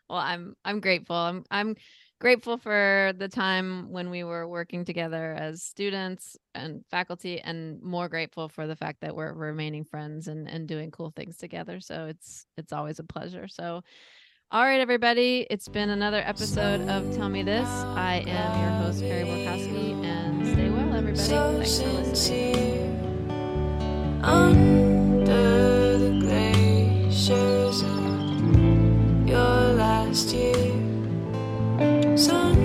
[0.09, 1.15] well, I'm I'm grateful.
[1.15, 1.75] I'm I'm
[2.19, 8.07] grateful for the time when we were working together as students and faculty and more
[8.09, 11.79] grateful for the fact that we're remaining friends and and doing cool things together.
[11.79, 13.47] So it's it's always a pleasure.
[13.47, 13.81] So
[14.51, 15.47] all right, everybody.
[15.49, 17.67] It's been another episode of Tell Me This.
[17.67, 21.17] I am your host, Carey Borkowski, and stay well, everybody.
[21.17, 22.95] So Thanks for listening.
[24.23, 30.64] Under the glaciers of your last year,
[32.17, 32.64] Sunday